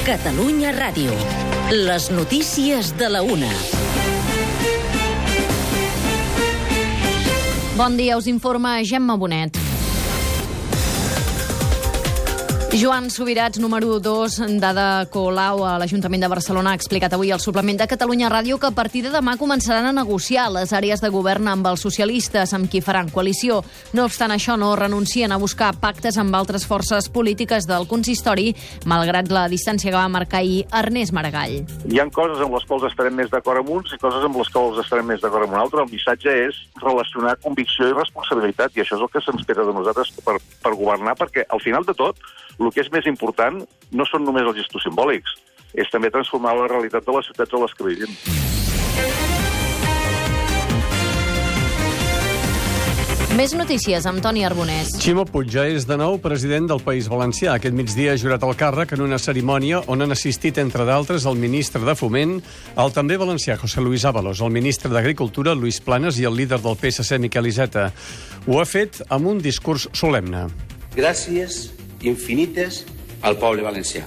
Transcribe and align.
Catalunya 0.00 0.70
Ràdio. 0.72 1.12
Les 1.70 2.08
notícies 2.10 2.94
de 2.96 3.08
la 3.12 3.20
una. 3.20 3.50
Bon 7.76 7.98
dia, 8.00 8.16
us 8.16 8.26
informa 8.26 8.78
Gemma 8.84 9.18
Bonet. 9.20 9.69
Joan 12.72 13.10
Subirats, 13.10 13.58
número 13.58 13.98
2 13.98 14.60
d'Ada 14.62 15.04
Colau 15.10 15.64
a 15.66 15.72
l'Ajuntament 15.82 16.22
de 16.22 16.28
Barcelona, 16.30 16.70
ha 16.70 16.78
explicat 16.78 17.12
avui 17.12 17.32
al 17.34 17.42
suplement 17.42 17.80
de 17.80 17.86
Catalunya 17.90 18.28
Ràdio 18.30 18.60
que 18.62 18.68
a 18.68 18.70
partir 18.70 19.02
de 19.02 19.10
demà 19.10 19.34
començaran 19.40 19.88
a 19.88 19.92
negociar 19.92 20.44
les 20.54 20.70
àrees 20.70 21.02
de 21.02 21.10
govern 21.10 21.48
amb 21.50 21.66
els 21.66 21.82
socialistes, 21.82 22.52
amb 22.54 22.70
qui 22.70 22.78
faran 22.80 23.10
coalició. 23.10 23.64
No 23.92 24.04
obstant 24.06 24.30
això, 24.30 24.54
no 24.54 24.76
renuncien 24.78 25.34
a 25.34 25.40
buscar 25.42 25.72
pactes 25.82 26.16
amb 26.16 26.36
altres 26.38 26.62
forces 26.64 27.08
polítiques 27.10 27.66
del 27.66 27.88
consistori, 27.90 28.52
malgrat 28.86 29.32
la 29.34 29.48
distància 29.50 29.90
que 29.90 29.98
va 29.98 30.06
marcar 30.06 30.38
ahir 30.44 30.62
Ernest 30.70 31.12
Maragall. 31.12 31.66
Hi 31.90 31.98
ha 31.98 32.06
coses 32.14 32.38
amb 32.38 32.54
les 32.54 32.68
quals 32.70 32.86
estarem 32.86 33.18
més 33.18 33.34
d'acord 33.34 33.64
amb 33.64 33.74
uns 33.80 33.96
i 33.96 33.98
coses 33.98 34.22
amb 34.22 34.38
les 34.38 34.52
quals 34.54 34.78
estarem 34.84 35.10
més 35.10 35.20
d'acord 35.20 35.48
amb 35.48 35.58
un 35.58 35.64
altre. 35.64 35.82
El 35.82 35.90
missatge 35.90 36.38
és 36.46 36.62
relacionar 36.78 37.34
convicció 37.42 37.90
i 37.90 37.98
responsabilitat, 37.98 38.78
i 38.78 38.86
això 38.86 38.94
és 38.94 39.02
el 39.02 39.10
que 39.10 39.24
se'ns 39.26 39.42
espera 39.42 39.66
de 39.66 39.74
nosaltres 39.74 40.14
per, 40.22 40.38
per 40.38 40.76
governar, 40.78 41.18
perquè 41.18 41.48
al 41.50 41.66
final 41.66 41.82
de 41.82 41.98
tot 41.98 42.22
el 42.60 42.72
que 42.74 42.84
és 42.84 42.92
més 42.92 43.08
important 43.08 43.62
no 43.90 44.06
són 44.08 44.26
només 44.28 44.46
els 44.46 44.60
gestos 44.60 44.84
simbòlics, 44.86 45.36
és 45.74 45.90
també 45.92 46.12
transformar 46.12 46.56
la 46.58 46.68
realitat 46.70 47.06
de 47.06 47.16
les 47.16 47.30
ciutats 47.30 47.54
a 47.56 47.64
les 47.64 47.76
que 47.76 47.88
vivim. 47.88 48.16
Més 53.38 53.52
notícies 53.54 54.04
amb 54.10 54.18
Toni 54.20 54.42
Arbonès. 54.44 54.90
Ximo 55.00 55.22
Puig 55.24 55.52
ja 55.54 55.62
és 55.70 55.86
de 55.88 55.96
nou 55.96 56.18
president 56.20 56.66
del 56.68 56.82
País 56.84 57.06
Valencià. 57.08 57.54
Aquest 57.56 57.76
migdia 57.78 58.12
ha 58.12 58.18
jurat 58.20 58.42
el 58.44 58.56
càrrec 58.58 58.92
en 58.96 59.04
una 59.06 59.20
cerimònia 59.22 59.84
on 59.88 60.02
han 60.02 60.12
assistit, 60.12 60.58
entre 60.58 60.84
d'altres, 60.84 61.24
el 61.30 61.38
ministre 61.40 61.80
de 61.86 61.94
Foment, 61.96 62.40
el 62.76 62.92
també 62.92 63.16
valencià 63.16 63.56
José 63.56 63.80
Luis 63.86 64.04
Ábalos, 64.04 64.42
el 64.42 64.50
ministre 64.52 64.90
d'Agricultura 64.92 65.54
Luis 65.54 65.78
Planes 65.80 66.18
i 66.18 66.26
el 66.28 66.36
líder 66.36 66.58
del 66.60 66.76
PSC 66.76 67.22
Miquel 67.22 67.48
Iceta. 67.48 67.92
Ho 68.50 68.60
ha 68.60 68.66
fet 68.66 69.00
amb 69.08 69.30
un 69.30 69.40
discurs 69.40 69.88
solemne. 69.94 70.48
Gràcies 70.98 71.70
infinites 72.06 72.84
al 73.22 73.36
poble 73.40 73.64
valencià. 73.66 74.06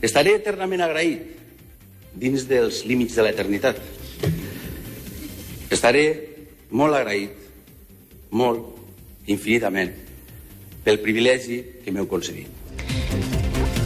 Estaré 0.00 0.36
eternament 0.38 0.80
agraït 0.84 1.26
dins 2.16 2.46
dels 2.48 2.84
límits 2.88 3.16
de 3.18 3.26
l'eternitat. 3.26 3.80
Estaré 5.70 6.04
molt 6.70 6.96
agraït, 6.96 7.36
molt, 8.30 8.64
infinitament, 9.30 9.92
pel 10.84 11.02
privilegi 11.04 11.60
que 11.84 11.92
m'heu 11.92 12.08
concedit. 12.10 12.60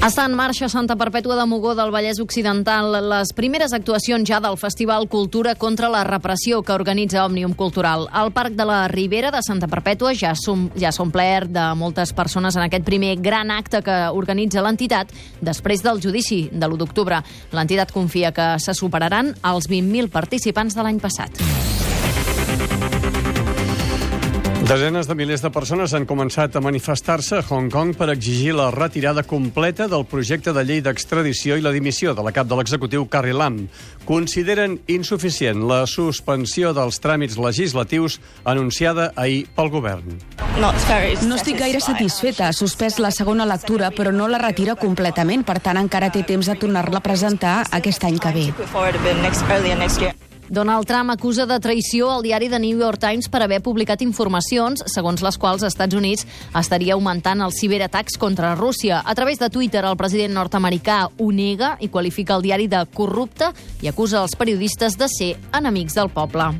Està 0.04 0.26
en 0.28 0.34
marxa 0.36 0.66
Santa 0.68 0.98
Perpètua 1.00 1.32
de 1.38 1.46
Mogó 1.48 1.70
del 1.72 1.88
Vallès 1.88 2.18
Occidental 2.20 2.90
les 3.08 3.30
primeres 3.32 3.72
actuacions 3.72 4.28
ja 4.28 4.36
del 4.44 4.58
Festival 4.60 5.06
Cultura 5.08 5.54
contra 5.56 5.88
la 5.88 6.02
repressió 6.04 6.58
que 6.60 6.74
organitza 6.76 7.22
Òmnium 7.24 7.54
Cultural. 7.56 8.04
El 8.12 8.28
Parc 8.36 8.52
de 8.52 8.66
la 8.68 8.82
Ribera 8.92 9.30
de 9.32 9.40
Santa 9.40 9.64
Perpètua 9.64 10.12
ja 10.12 10.34
s'ha 10.36 10.58
ja 10.76 10.92
omplert 11.00 11.48
de 11.56 11.64
moltes 11.80 12.12
persones 12.12 12.52
en 12.52 12.66
aquest 12.66 12.84
primer 12.84 13.14
gran 13.16 13.48
acte 13.50 13.80
que 13.80 13.96
organitza 14.12 14.60
l'entitat 14.60 15.08
després 15.40 15.80
del 15.80 16.04
judici 16.04 16.50
de 16.52 16.68
l'1 16.68 16.82
d'octubre. 16.84 17.22
L'entitat 17.56 17.96
confia 17.96 18.34
que 18.36 18.58
se 18.60 18.76
superaran 18.76 19.32
els 19.40 19.72
20.000 19.72 20.12
participants 20.12 20.76
de 20.76 20.84
l'any 20.84 21.00
passat. 21.00 21.40
Desenes 24.64 25.04
de 25.04 25.12
milers 25.12 25.42
de 25.44 25.50
persones 25.52 25.92
han 25.92 26.06
començat 26.08 26.54
a 26.56 26.60
manifestar-se 26.64 27.36
a 27.36 27.44
Hong 27.52 27.66
Kong 27.68 27.90
per 28.00 28.06
exigir 28.08 28.54
la 28.56 28.70
retirada 28.72 29.20
completa 29.20 29.84
del 29.92 30.06
projecte 30.08 30.54
de 30.56 30.62
llei 30.64 30.80
d'extradició 30.80 31.58
i 31.60 31.64
la 31.64 31.72
dimissió 31.74 32.14
de 32.16 32.24
la 32.24 32.32
cap 32.32 32.48
de 32.48 32.56
l'executiu 32.56 33.04
Carrie 33.12 33.36
Lam. 33.36 33.58
Consideren 34.08 34.78
insuficient 34.88 35.66
la 35.68 35.82
suspensió 35.84 36.72
dels 36.72 36.96
tràmits 37.04 37.36
legislatius 37.36 38.16
anunciada 38.48 39.10
ahir 39.20 39.44
pel 39.52 39.68
govern. 39.68 40.16
No 40.56 40.72
estic 41.36 41.60
gaire 41.60 41.84
satisfeta. 41.84 42.48
Ha 42.48 42.56
suspès 42.56 42.96
la 43.04 43.12
segona 43.12 43.44
lectura, 43.44 43.92
però 43.92 44.16
no 44.16 44.32
la 44.32 44.40
retira 44.40 44.80
completament. 44.80 45.44
Per 45.44 45.60
tant, 45.60 45.76
encara 45.76 46.08
té 46.08 46.24
temps 46.24 46.48
de 46.48 46.56
tornar-la 46.56 47.04
a 47.04 47.04
presentar 47.04 47.66
aquest 47.68 48.08
any 48.08 48.16
que 48.16 48.32
ve. 48.32 48.48
Donald 50.48 50.86
Trump 50.86 51.10
acusa 51.10 51.46
de 51.46 51.56
traïció 51.60 52.10
al 52.12 52.24
diari 52.24 52.50
The 52.52 52.60
New 52.60 52.78
York 52.78 53.00
Times 53.00 53.30
per 53.32 53.42
haver 53.44 53.60
publicat 53.64 54.02
informacions 54.04 54.84
segons 54.92 55.22
les 55.24 55.38
quals 55.40 55.62
els 55.64 55.72
Estats 55.72 55.96
Units 55.96 56.26
estaria 56.60 56.94
augmentant 56.94 57.40
els 57.44 57.60
ciberatacs 57.60 58.18
contra 58.20 58.54
Rússia. 58.54 59.02
A 59.04 59.14
través 59.14 59.38
de 59.40 59.50
Twitter, 59.50 59.84
el 59.84 59.96
president 59.96 60.34
nord-americà 60.36 61.04
ho 61.16 61.30
nega 61.32 61.76
i 61.80 61.88
qualifica 61.88 62.36
el 62.36 62.44
diari 62.44 62.68
de 62.68 62.84
corrupte 62.92 63.52
i 63.82 63.88
acusa 63.88 64.22
els 64.22 64.36
periodistes 64.36 64.98
de 64.98 65.08
ser 65.08 65.34
enemics 65.52 65.96
del 65.96 66.12
poble. 66.12 66.52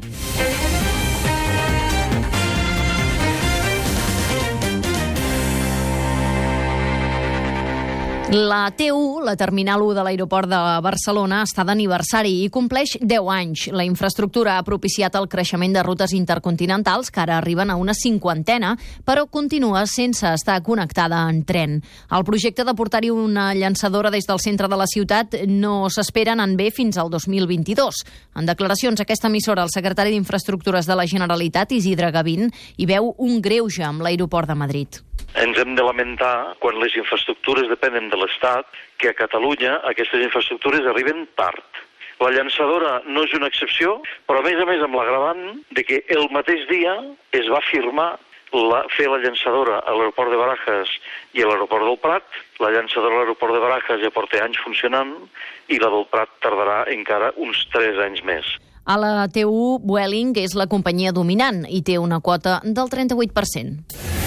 La 8.33 8.73
T1, 8.75 9.23
la 9.23 9.37
Terminal 9.37 9.83
1 9.83 9.95
de 9.95 10.03
l'aeroport 10.03 10.49
de 10.49 10.59
Barcelona, 10.83 11.43
està 11.45 11.63
d'aniversari 11.69 12.33
i 12.41 12.49
compleix 12.51 12.95
10 12.99 13.29
anys. 13.31 13.67
La 13.77 13.85
infraestructura 13.85 14.57
ha 14.57 14.65
propiciat 14.65 15.15
el 15.21 15.29
creixement 15.29 15.77
de 15.77 15.83
rutes 15.85 16.15
intercontinentals, 16.17 17.13
que 17.13 17.21
ara 17.21 17.37
arriben 17.37 17.71
a 17.71 17.77
una 17.77 17.93
cinquantena, 17.95 18.73
però 19.05 19.27
continua 19.31 19.85
sense 19.87 20.27
estar 20.27 20.57
connectada 20.65 21.21
en 21.29 21.45
tren. 21.45 21.79
El 22.11 22.25
projecte 22.25 22.65
de 22.65 22.75
portar-hi 22.75 23.13
una 23.13 23.53
llançadora 23.55 24.11
des 24.11 24.27
del 24.27 24.41
centre 24.41 24.73
de 24.73 24.81
la 24.81 24.89
ciutat 24.89 25.37
no 25.47 25.91
s'espera 25.91 26.33
en 26.33 26.57
bé 26.57 26.71
fins 26.73 26.97
al 26.97 27.13
2022. 27.13 28.03
En 28.41 28.49
declaracions 28.49 28.99
a 28.99 29.05
aquesta 29.05 29.29
emissora, 29.29 29.63
el 29.63 29.71
secretari 29.71 30.17
d'Infraestructures 30.17 30.89
de 30.89 30.97
la 30.97 31.07
Generalitat, 31.07 31.77
Isidre 31.77 32.11
Gavín, 32.11 32.49
hi 32.77 32.87
veu 32.89 33.15
un 33.19 33.43
greuge 33.45 33.85
amb 33.85 34.03
l'aeroport 34.03 34.49
de 34.49 34.59
Madrid. 34.59 35.05
Ens 35.43 35.59
hem 35.59 35.75
de 35.75 35.83
lamentar, 35.83 36.55
quan 36.63 36.79
les 36.79 36.95
infraestructures 36.95 37.67
depenen 37.71 38.07
de 38.13 38.19
l'Estat, 38.21 38.69
que 39.03 39.11
a 39.11 39.19
Catalunya 39.19 39.81
aquestes 39.91 40.23
infraestructures 40.23 40.87
arriben 40.87 41.27
tard. 41.35 41.83
La 42.23 42.31
llançadora 42.31 43.01
no 43.11 43.25
és 43.27 43.35
una 43.35 43.49
excepció, 43.51 43.97
però 44.29 44.39
a 44.41 44.47
més 44.47 44.61
a 44.63 44.69
més 44.69 44.83
amb 44.85 44.95
l'agravant 44.95 45.43
de 45.75 45.83
que 45.83 46.05
el 46.15 46.29
mateix 46.31 46.63
dia 46.71 46.95
es 47.35 47.51
va 47.51 47.61
firmar 47.67 48.13
la, 48.55 48.85
fer 48.95 49.09
la 49.11 49.19
llançadora 49.19 49.81
a 49.83 49.95
l'aeroport 49.97 50.31
de 50.31 50.39
Barajas 50.39 50.93
i 51.35 51.43
a 51.43 51.49
l'aeroport 51.51 51.87
del 51.89 51.99
Prat. 51.99 52.27
La 52.63 52.71
llançadora 52.71 53.19
a 53.19 53.23
l'aeroport 53.23 53.57
de 53.57 53.63
Barajas 53.65 54.03
ja 54.05 54.13
porta 54.15 54.43
anys 54.45 54.63
funcionant 54.63 55.17
i 55.69 55.81
la 55.83 55.91
del 55.91 56.07
Prat 56.13 56.31
tardarà 56.45 56.85
encara 56.95 57.33
uns 57.37 57.67
3 57.75 57.99
anys 58.07 58.23
més. 58.25 58.55
A 58.85 58.99
la 59.01 59.27
T1, 59.33 59.81
Vueling 59.83 60.37
és 60.43 60.55
la 60.55 60.69
companyia 60.71 61.15
dominant 61.17 61.65
i 61.67 61.81
té 61.83 61.99
una 61.99 62.21
quota 62.21 62.61
del 62.65 62.93
38%. 62.93 64.24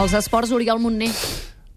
Els 0.00 0.14
esports, 0.16 0.48
Oriol 0.56 0.78
Montner. 0.80 1.10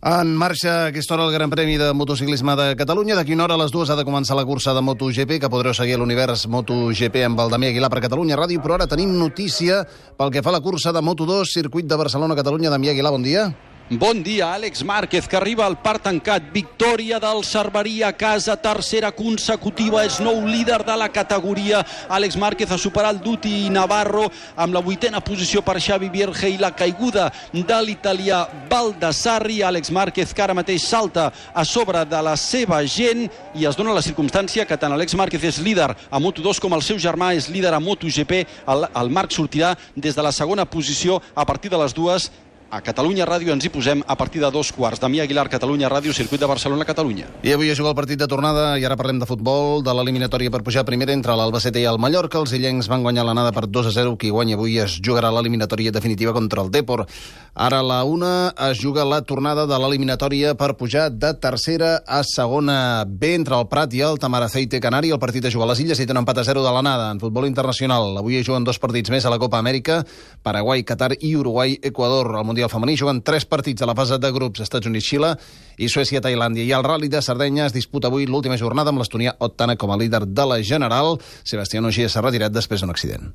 En 0.08 0.30
marxa 0.40 0.72
a 0.72 0.86
aquesta 0.92 1.16
hora 1.16 1.26
el 1.28 1.34
Gran 1.34 1.52
Premi 1.52 1.74
de 1.80 1.90
Motociclisme 1.92 2.56
de 2.56 2.68
Catalunya. 2.80 3.18
D'aquí 3.18 3.36
una 3.36 3.44
hora 3.44 3.58
a 3.58 3.60
les 3.60 3.72
dues 3.72 3.90
ha 3.92 3.98
de 4.00 4.06
començar 4.08 4.38
la 4.40 4.46
cursa 4.48 4.72
de 4.72 4.80
MotoGP, 4.80 5.42
que 5.44 5.50
podreu 5.52 5.76
seguir 5.76 5.98
a 5.98 6.00
l'univers 6.00 6.46
MotoGP 6.48 7.26
amb 7.28 7.44
el 7.44 7.52
Damià 7.52 7.74
Aguilar 7.74 7.90
per 7.92 8.00
Catalunya 8.06 8.40
Ràdio, 8.40 8.64
però 8.64 8.78
ara 8.78 8.88
tenim 8.88 9.12
notícia 9.20 9.82
pel 10.16 10.32
que 10.32 10.44
fa 10.44 10.54
a 10.54 10.56
la 10.56 10.64
cursa 10.64 10.96
de 10.96 11.04
Moto2, 11.04 11.52
circuit 11.52 11.88
de 11.88 12.00
Barcelona-Catalunya. 12.00 12.72
Damià 12.72 12.96
Aguilar, 12.96 13.12
bon 13.12 13.28
dia. 13.28 13.50
Bon 13.90 14.24
dia, 14.24 14.48
Àlex 14.56 14.82
Márquez, 14.82 15.28
que 15.28 15.36
arriba 15.36 15.66
al 15.66 15.76
parc 15.76 16.06
tancat. 16.06 16.46
Victòria 16.54 17.18
del 17.20 17.44
Cerveria 17.44 18.08
a 18.08 18.14
casa, 18.16 18.56
tercera 18.56 19.10
consecutiva, 19.12 20.06
és 20.08 20.22
nou 20.24 20.46
líder 20.48 20.86
de 20.88 20.96
la 20.96 21.10
categoria. 21.12 21.82
Àlex 22.08 22.38
Márquez 22.40 22.72
ha 22.72 22.78
superat 22.80 23.20
Duti 23.20 23.68
Navarro 23.70 24.30
amb 24.56 24.74
la 24.74 24.80
vuitena 24.80 25.20
posició 25.20 25.62
per 25.62 25.82
Xavi 25.84 26.08
Vierge 26.10 26.48
i 26.48 26.56
la 26.58 26.72
caiguda 26.72 27.26
de 27.52 27.80
l'italià 27.84 28.46
Baldassarri. 28.72 29.60
Àlex 29.68 29.92
Márquez, 29.92 30.32
que 30.32 30.46
ara 30.46 30.56
mateix 30.56 30.88
salta 30.88 31.28
a 31.54 31.66
sobre 31.68 32.06
de 32.08 32.22
la 32.24 32.38
seva 32.40 32.80
gent 32.88 33.28
i 33.54 33.68
es 33.68 33.76
dona 33.76 33.94
la 33.94 34.06
circumstància 34.06 34.64
que 34.66 34.80
tant 34.80 34.96
Àlex 34.96 35.12
Márquez 35.20 35.44
és 35.44 35.60
líder 35.60 35.92
a 35.92 36.24
Moto2 36.24 36.64
com 36.64 36.72
el 36.72 36.88
seu 36.88 37.04
germà 37.04 37.34
és 37.36 37.52
líder 37.52 37.76
a 37.76 37.84
MotoGP. 37.84 38.46
El, 38.64 38.88
el 38.88 39.12
Marc 39.12 39.36
sortirà 39.36 39.76
des 39.94 40.16
de 40.16 40.24
la 40.24 40.32
segona 40.32 40.64
posició 40.64 41.20
a 41.36 41.44
partir 41.44 41.70
de 41.70 41.84
les 41.84 41.94
dues 41.94 42.32
A 42.74 42.80
Catalunya 42.82 43.28
Ràdio 43.30 43.54
ens 43.54 43.68
hi 43.68 43.70
posem 43.70 44.00
a 44.10 44.16
partir 44.18 44.40
de 44.42 44.50
dos 44.50 44.72
quarts. 44.74 44.98
Damià 44.98 45.28
Aguilar, 45.28 45.46
Catalunya 45.46 45.92
Ràdio, 45.94 46.10
Circuit 46.10 46.42
de 46.42 46.48
Barcelona, 46.50 46.88
Catalunya. 46.90 47.28
I 47.46 47.52
avui 47.54 47.70
es 47.70 47.78
juga 47.78 47.92
el 47.92 47.96
partit 48.00 48.18
de 48.18 48.26
tornada 48.26 48.80
i 48.82 48.86
ara 48.88 48.96
parlem 48.98 49.20
de 49.22 49.28
futbol, 49.30 49.84
de 49.86 49.94
l'eliminatòria 49.94 50.50
per 50.50 50.64
pujar 50.66 50.82
primera 50.88 51.14
entre 51.14 51.36
l'Albacete 51.38 51.78
i 51.78 51.86
el 51.86 52.00
Mallorca. 52.02 52.40
Els 52.42 52.56
illencs 52.58 52.90
van 52.90 53.06
guanyar 53.06 53.28
l'anada 53.28 53.52
per 53.54 53.68
2 53.70 53.92
a 53.92 53.94
0. 53.94 54.16
Qui 54.18 54.32
guanya 54.34 54.58
avui 54.58 54.80
es 54.82 54.96
jugarà 54.98 55.30
l'eliminatòria 55.30 55.94
definitiva 55.94 56.34
contra 56.34 56.64
el 56.66 56.72
Depor. 56.74 57.06
Ara 57.54 57.84
a 57.84 57.86
la 57.86 58.00
una 58.10 58.56
es 58.72 58.82
juga 58.82 59.06
la 59.06 59.22
tornada 59.22 59.68
de 59.70 59.78
l'eliminatòria 59.78 60.56
per 60.58 60.74
pujar 60.74 61.12
de 61.12 61.36
tercera 61.38 62.02
a 62.08 62.24
segona 62.26 63.06
B 63.06 63.36
entre 63.36 63.54
el 63.54 63.70
Prat 63.70 63.94
i 63.94 64.02
el 64.02 64.18
Tamaraceite 64.18 64.82
Canari. 64.82 65.14
El 65.14 65.22
partit 65.22 65.46
es 65.46 65.54
juga 65.54 65.70
a 65.70 65.72
les 65.76 65.86
Illes 65.86 66.02
i 66.02 66.10
té 66.10 66.18
un 66.18 66.24
empat 66.24 66.42
a 66.42 66.48
0 66.50 66.66
de 66.66 66.74
l'anada. 66.74 67.12
En 67.14 67.22
futbol 67.22 67.46
internacional, 67.46 68.18
avui 68.18 68.42
hi 68.42 68.44
juguen 68.44 68.66
dos 68.66 68.82
partits 68.82 69.14
més 69.14 69.30
a 69.30 69.30
la 69.30 69.38
Copa 69.38 69.62
Amèrica, 69.62 70.02
Paraguai, 70.42 70.82
Qatar 70.82 71.14
i 71.22 71.36
Uruguai, 71.38 71.78
Equador. 71.78 72.34
Al 72.34 72.50
Mundial 72.50 72.63
Femení 72.72 72.98
juguen 73.00 73.22
tres 73.26 73.46
partits 73.46 73.82
a 73.82 73.90
la 73.90 73.96
fase 73.96 74.20
de 74.20 74.32
grups, 74.32 74.64
Estats 74.64 74.90
Units, 74.90 75.08
Xile 75.08 75.34
i 75.78 75.90
Suècia, 75.90 76.22
Tailàndia. 76.22 76.66
I 76.66 76.76
el 76.78 76.86
Rally 76.86 77.10
de 77.12 77.22
Sardenya 77.22 77.68
es 77.68 77.76
disputa 77.76 78.12
avui 78.12 78.28
l'última 78.28 78.58
jornada 78.60 78.94
amb 78.94 79.02
l'estonià 79.02 79.36
Ottana 79.40 79.78
com 79.78 79.92
a 79.92 79.98
líder 79.98 80.26
de 80.28 80.48
la 80.50 80.62
general. 80.64 81.18
Sebastián 81.44 81.86
Ogier 81.90 82.10
s'ha 82.10 82.24
retirat 82.26 82.54
després 82.54 82.84
d'un 82.84 82.94
accident. 82.94 83.34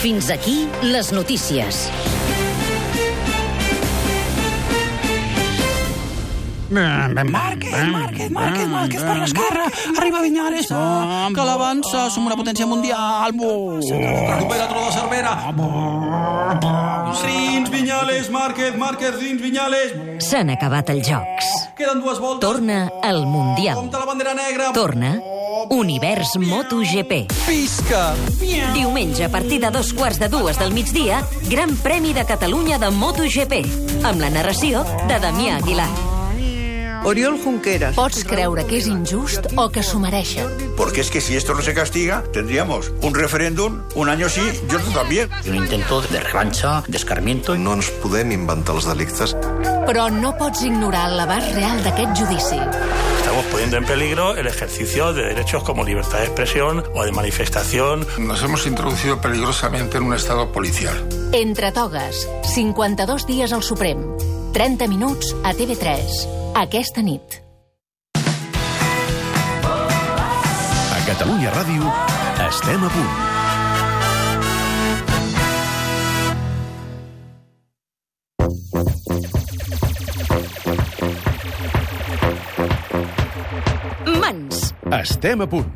Fins 0.00 0.30
aquí 0.32 0.64
les 0.82 1.12
notícies. 1.12 1.84
Márquez, 6.70 7.30
Márquez, 7.30 8.30
Márquez, 8.30 8.68
Márquez 8.68 9.02
per 9.02 9.16
l'esquerra. 9.18 9.64
Arriba 9.98 10.20
Viñales, 10.22 10.68
que 10.68 11.44
l'avança, 11.44 12.08
som 12.10 12.26
una 12.26 12.36
potència 12.38 12.66
mundial. 12.66 13.34
Recupera 13.34 14.68
Tro 14.68 14.84
de 14.86 14.92
Cervera. 14.92 15.34
Dins 17.26 17.70
Viñales, 17.70 18.30
Márquez, 18.30 18.76
Márquez, 18.76 19.18
dins 19.18 19.42
Viñales. 19.42 19.94
S'han 20.22 20.50
acabat 20.50 20.90
els 20.94 21.08
jocs. 21.08 21.50
Queden 21.76 22.00
dues 22.00 22.20
voltes. 22.20 22.46
Torna 22.48 22.90
el 23.02 23.26
Mundial. 23.26 23.74
Compte 23.76 23.98
la 23.98 24.04
bandera 24.04 24.34
negra. 24.34 24.72
Torna 24.72 25.18
Univers 25.70 26.36
MotoGP. 26.36 27.26
Pisca. 27.46 28.14
Diumenge, 28.74 29.24
a 29.24 29.28
partir 29.28 29.60
de 29.60 29.70
dos 29.70 29.92
quarts 29.92 30.18
de 30.18 30.28
dues 30.28 30.58
del 30.58 30.72
migdia, 30.72 31.22
Gran 31.48 31.76
Premi 31.76 32.12
de 32.12 32.24
Catalunya 32.24 32.78
de 32.78 32.90
MotoGP, 32.90 33.64
amb 34.04 34.20
la 34.20 34.30
narració 34.30 34.84
de 35.08 35.18
Damià 35.20 35.58
Aguilar. 35.58 36.09
Oriol 37.04 37.38
Junqueras. 37.42 37.96
Pots 37.96 38.24
creure 38.28 38.66
que 38.68 38.76
és 38.76 38.86
injust 38.90 39.46
o 39.56 39.68
que 39.72 39.82
s'ho 39.82 39.98
mereixen. 40.02 40.50
Porque 40.76 41.00
es 41.00 41.10
que 41.10 41.20
si 41.20 41.36
esto 41.36 41.54
no 41.54 41.62
se 41.62 41.72
castiga, 41.72 42.22
tendríamos 42.32 42.92
un 43.00 43.14
referéndum, 43.14 43.80
un 43.94 44.08
año 44.08 44.28
sí 44.28 44.42
y 44.42 44.74
otro 44.74 44.92
también. 44.92 45.30
Un 45.46 45.56
intento 45.56 46.02
de 46.02 46.20
revancha, 46.20 46.82
de 46.86 46.96
escarmiento. 46.96 47.56
No 47.56 47.74
ens 47.74 47.90
podem 48.02 48.32
inventar 48.32 48.76
els 48.76 48.88
delictes. 48.88 49.34
Però 49.88 50.10
no 50.12 50.34
pots 50.36 50.62
ignorar 50.66 51.08
l'abast 51.16 51.54
real 51.56 51.80
d'aquest 51.84 52.20
judici. 52.20 52.60
Estamos 53.20 53.44
poniendo 53.50 53.78
en 53.78 53.86
peligro 53.86 54.36
el 54.36 54.46
ejercicio 54.46 55.12
de 55.14 55.32
derechos 55.32 55.62
como 55.62 55.84
libertad 55.84 56.18
de 56.18 56.24
expresión 56.24 56.84
o 56.94 57.04
de 57.04 57.12
manifestación. 57.12 58.06
Nos 58.18 58.42
hemos 58.42 58.66
introducido 58.66 59.20
peligrosamente 59.20 59.96
en 59.96 60.04
un 60.04 60.14
estado 60.14 60.52
policial. 60.52 61.08
Entre 61.32 61.72
togues, 61.72 62.28
52 62.54 63.26
dies 63.26 63.52
al 63.52 63.62
Suprem. 63.62 64.04
30 64.52 64.86
minuts 64.88 65.34
a 65.44 65.54
TV3. 65.54 66.39
Aquesta 66.54 67.00
nit. 67.00 67.42
A 70.90 70.98
Catalunya 71.06 71.50
Ràdio 71.54 71.92
estem 72.48 72.84
a 72.84 72.90
punt. 72.90 73.14
Mans. 84.20 84.74
Estem 85.00 85.40
a 85.40 85.46
punt. 85.46 85.70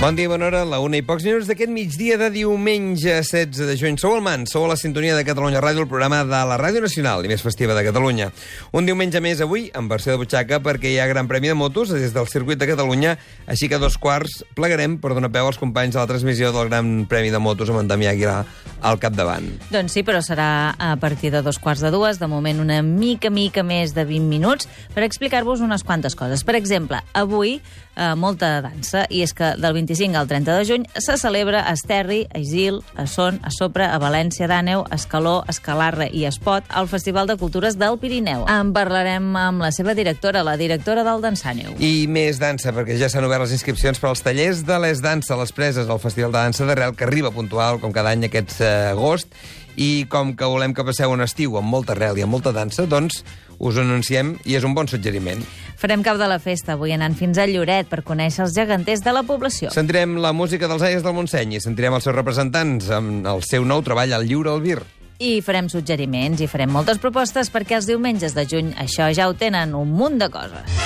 Bon 0.00 0.16
dia, 0.16 0.30
bona 0.32 0.46
hora, 0.46 0.62
la 0.64 0.78
una 0.80 0.96
i 0.96 1.02
pocs 1.04 1.26
minuts 1.26 1.44
d'aquest 1.44 1.68
migdia 1.68 2.16
de 2.16 2.30
diumenge 2.32 3.18
16 3.20 3.66
de 3.68 3.74
juny. 3.76 3.98
Sou 4.00 4.14
el 4.16 4.22
Man, 4.24 4.46
sou 4.48 4.64
a 4.64 4.70
la 4.70 4.76
sintonia 4.80 5.12
de 5.12 5.26
Catalunya 5.28 5.60
Ràdio, 5.60 5.82
el 5.84 5.90
programa 5.90 6.22
de 6.24 6.38
la 6.48 6.56
Ràdio 6.56 6.80
Nacional 6.80 7.20
i 7.20 7.28
més 7.28 7.44
festiva 7.44 7.76
de 7.76 7.82
Catalunya. 7.84 8.30
Un 8.72 8.88
diumenge 8.88 9.20
més 9.20 9.42
avui, 9.44 9.66
en 9.76 9.90
versió 9.92 10.14
de 10.14 10.22
butxaca, 10.22 10.62
perquè 10.64 10.88
hi 10.88 10.96
ha 11.02 11.08
Gran 11.10 11.28
Premi 11.28 11.52
de 11.52 11.58
Motos 11.58 11.92
des 11.92 12.14
del 12.16 12.30
circuit 12.32 12.56
de 12.56 12.70
Catalunya, 12.70 13.18
així 13.44 13.68
que 13.68 13.76
dos 13.76 13.98
quarts 14.00 14.38
plegarem 14.56 14.96
per 15.02 15.12
donar 15.12 15.28
peu 15.34 15.50
als 15.50 15.60
companys 15.60 15.92
de 15.92 16.00
la 16.00 16.08
transmissió 16.08 16.48
del 16.56 16.72
Gran 16.72 17.04
Premi 17.04 17.28
de 17.28 17.42
Motos 17.44 17.68
amb 17.68 17.82
en 17.82 17.92
Damià 17.92 18.14
Aguilar 18.16 18.38
al 18.80 18.96
capdavant. 19.04 19.52
Doncs 19.68 19.98
sí, 19.98 20.00
però 20.00 20.24
serà 20.24 20.72
a 20.80 20.94
partir 20.96 21.28
de 21.36 21.44
dos 21.44 21.60
quarts 21.60 21.84
de 21.84 21.92
dues, 21.92 22.16
de 22.16 22.30
moment 22.32 22.64
una 22.64 22.80
mica, 22.80 23.28
mica 23.28 23.60
més 23.60 23.92
de 23.92 24.08
20 24.08 24.32
minuts, 24.32 24.72
per 24.96 25.04
explicar-vos 25.04 25.60
unes 25.60 25.84
quantes 25.84 26.16
coses. 26.16 26.40
Per 26.48 26.56
exemple, 26.56 27.04
avui 27.12 27.58
eh, 27.96 28.14
molta 28.16 28.60
dansa, 28.64 29.04
i 29.10 29.22
és 29.24 29.32
que 29.36 29.52
del 29.60 29.74
25 29.76 30.18
al 30.18 30.28
30 30.30 30.56
de 30.58 30.66
juny 30.68 30.86
se 30.96 31.16
celebra 31.20 31.62
a 31.66 31.74
Esterri, 31.76 32.26
a 32.34 32.40
Isil, 32.40 32.80
a 32.96 33.06
Son, 33.06 33.40
a 33.42 33.52
Sopra, 33.54 33.90
a 33.94 33.98
València 34.02 34.48
d'Àneu, 34.50 34.84
a 34.88 34.98
Escaló, 34.98 35.40
a 35.46 35.54
Escalarra 35.54 36.08
i 36.10 36.24
a 36.24 36.32
Espot, 36.32 36.66
al 36.68 36.88
Festival 36.88 37.30
de 37.30 37.36
Cultures 37.40 37.78
del 37.80 37.98
Pirineu. 38.02 38.46
En 38.50 38.72
parlarem 38.76 39.30
amb 39.36 39.64
la 39.64 39.72
seva 39.74 39.94
directora, 39.98 40.44
la 40.46 40.56
directora 40.60 41.04
del 41.06 41.22
Dansàneu. 41.24 41.76
I 41.78 42.06
més 42.10 42.40
dansa, 42.42 42.74
perquè 42.76 42.98
ja 43.00 43.10
s'han 43.12 43.26
obert 43.28 43.46
les 43.46 43.56
inscripcions 43.56 44.00
per 44.00 44.10
als 44.10 44.24
tallers 44.24 44.64
de 44.66 44.80
les 44.82 45.02
dansa 45.04 45.38
les 45.40 45.54
preses 45.56 45.88
al 45.88 46.02
Festival 46.02 46.32
de 46.34 46.38
Dansa 46.38 46.68
d'Arrel, 46.68 46.96
que 46.96 47.08
arriba 47.08 47.34
puntual, 47.34 47.80
com 47.80 47.92
cada 47.92 48.14
any, 48.14 48.28
aquest 48.28 48.60
eh, 48.60 48.90
agost, 48.94 49.32
i 49.80 50.06
com 50.10 50.34
que 50.36 50.48
volem 50.48 50.74
que 50.74 50.84
passeu 50.84 51.12
un 51.12 51.22
estiu 51.24 51.56
amb 51.58 51.70
molta 51.70 51.94
arrel 51.94 52.18
i 52.18 52.24
amb 52.26 52.34
molta 52.34 52.52
dansa, 52.52 52.86
doncs 52.90 53.22
us 53.60 53.78
anunciem 53.78 54.34
i 54.48 54.56
és 54.56 54.64
un 54.64 54.74
bon 54.74 54.88
suggeriment. 54.88 55.42
Farem 55.80 56.02
cap 56.04 56.18
de 56.20 56.26
la 56.28 56.40
festa, 56.42 56.74
avui 56.74 56.92
anant 56.96 57.14
fins 57.16 57.38
a 57.38 57.46
Lloret 57.48 57.88
per 57.88 58.02
conèixer 58.04 58.44
els 58.46 58.56
geganters 58.56 59.04
de 59.04 59.12
la 59.14 59.22
població. 59.28 59.70
Sentirem 59.72 60.16
la 60.20 60.32
música 60.36 60.68
dels 60.68 60.82
Aies 60.84 61.04
del 61.04 61.14
Montseny 61.16 61.56
i 61.56 61.60
sentirem 61.62 61.96
els 61.96 62.08
seus 62.08 62.16
representants 62.16 62.90
amb 62.92 63.28
el 63.28 63.44
seu 63.46 63.64
nou 63.68 63.84
treball 63.84 64.16
al 64.16 64.26
Lliure 64.28 64.52
Albir. 64.52 64.80
I 65.20 65.42
farem 65.44 65.68
suggeriments 65.68 66.40
i 66.40 66.48
farem 66.48 66.72
moltes 66.72 67.00
propostes 67.00 67.52
perquè 67.52 67.76
els 67.76 67.88
diumenges 67.88 68.32
de 68.36 68.46
juny 68.48 68.72
això 68.80 69.10
ja 69.12 69.28
ho 69.28 69.36
tenen 69.36 69.76
un 69.76 69.92
munt 69.92 70.16
de 70.20 70.30
coses. 70.32 70.80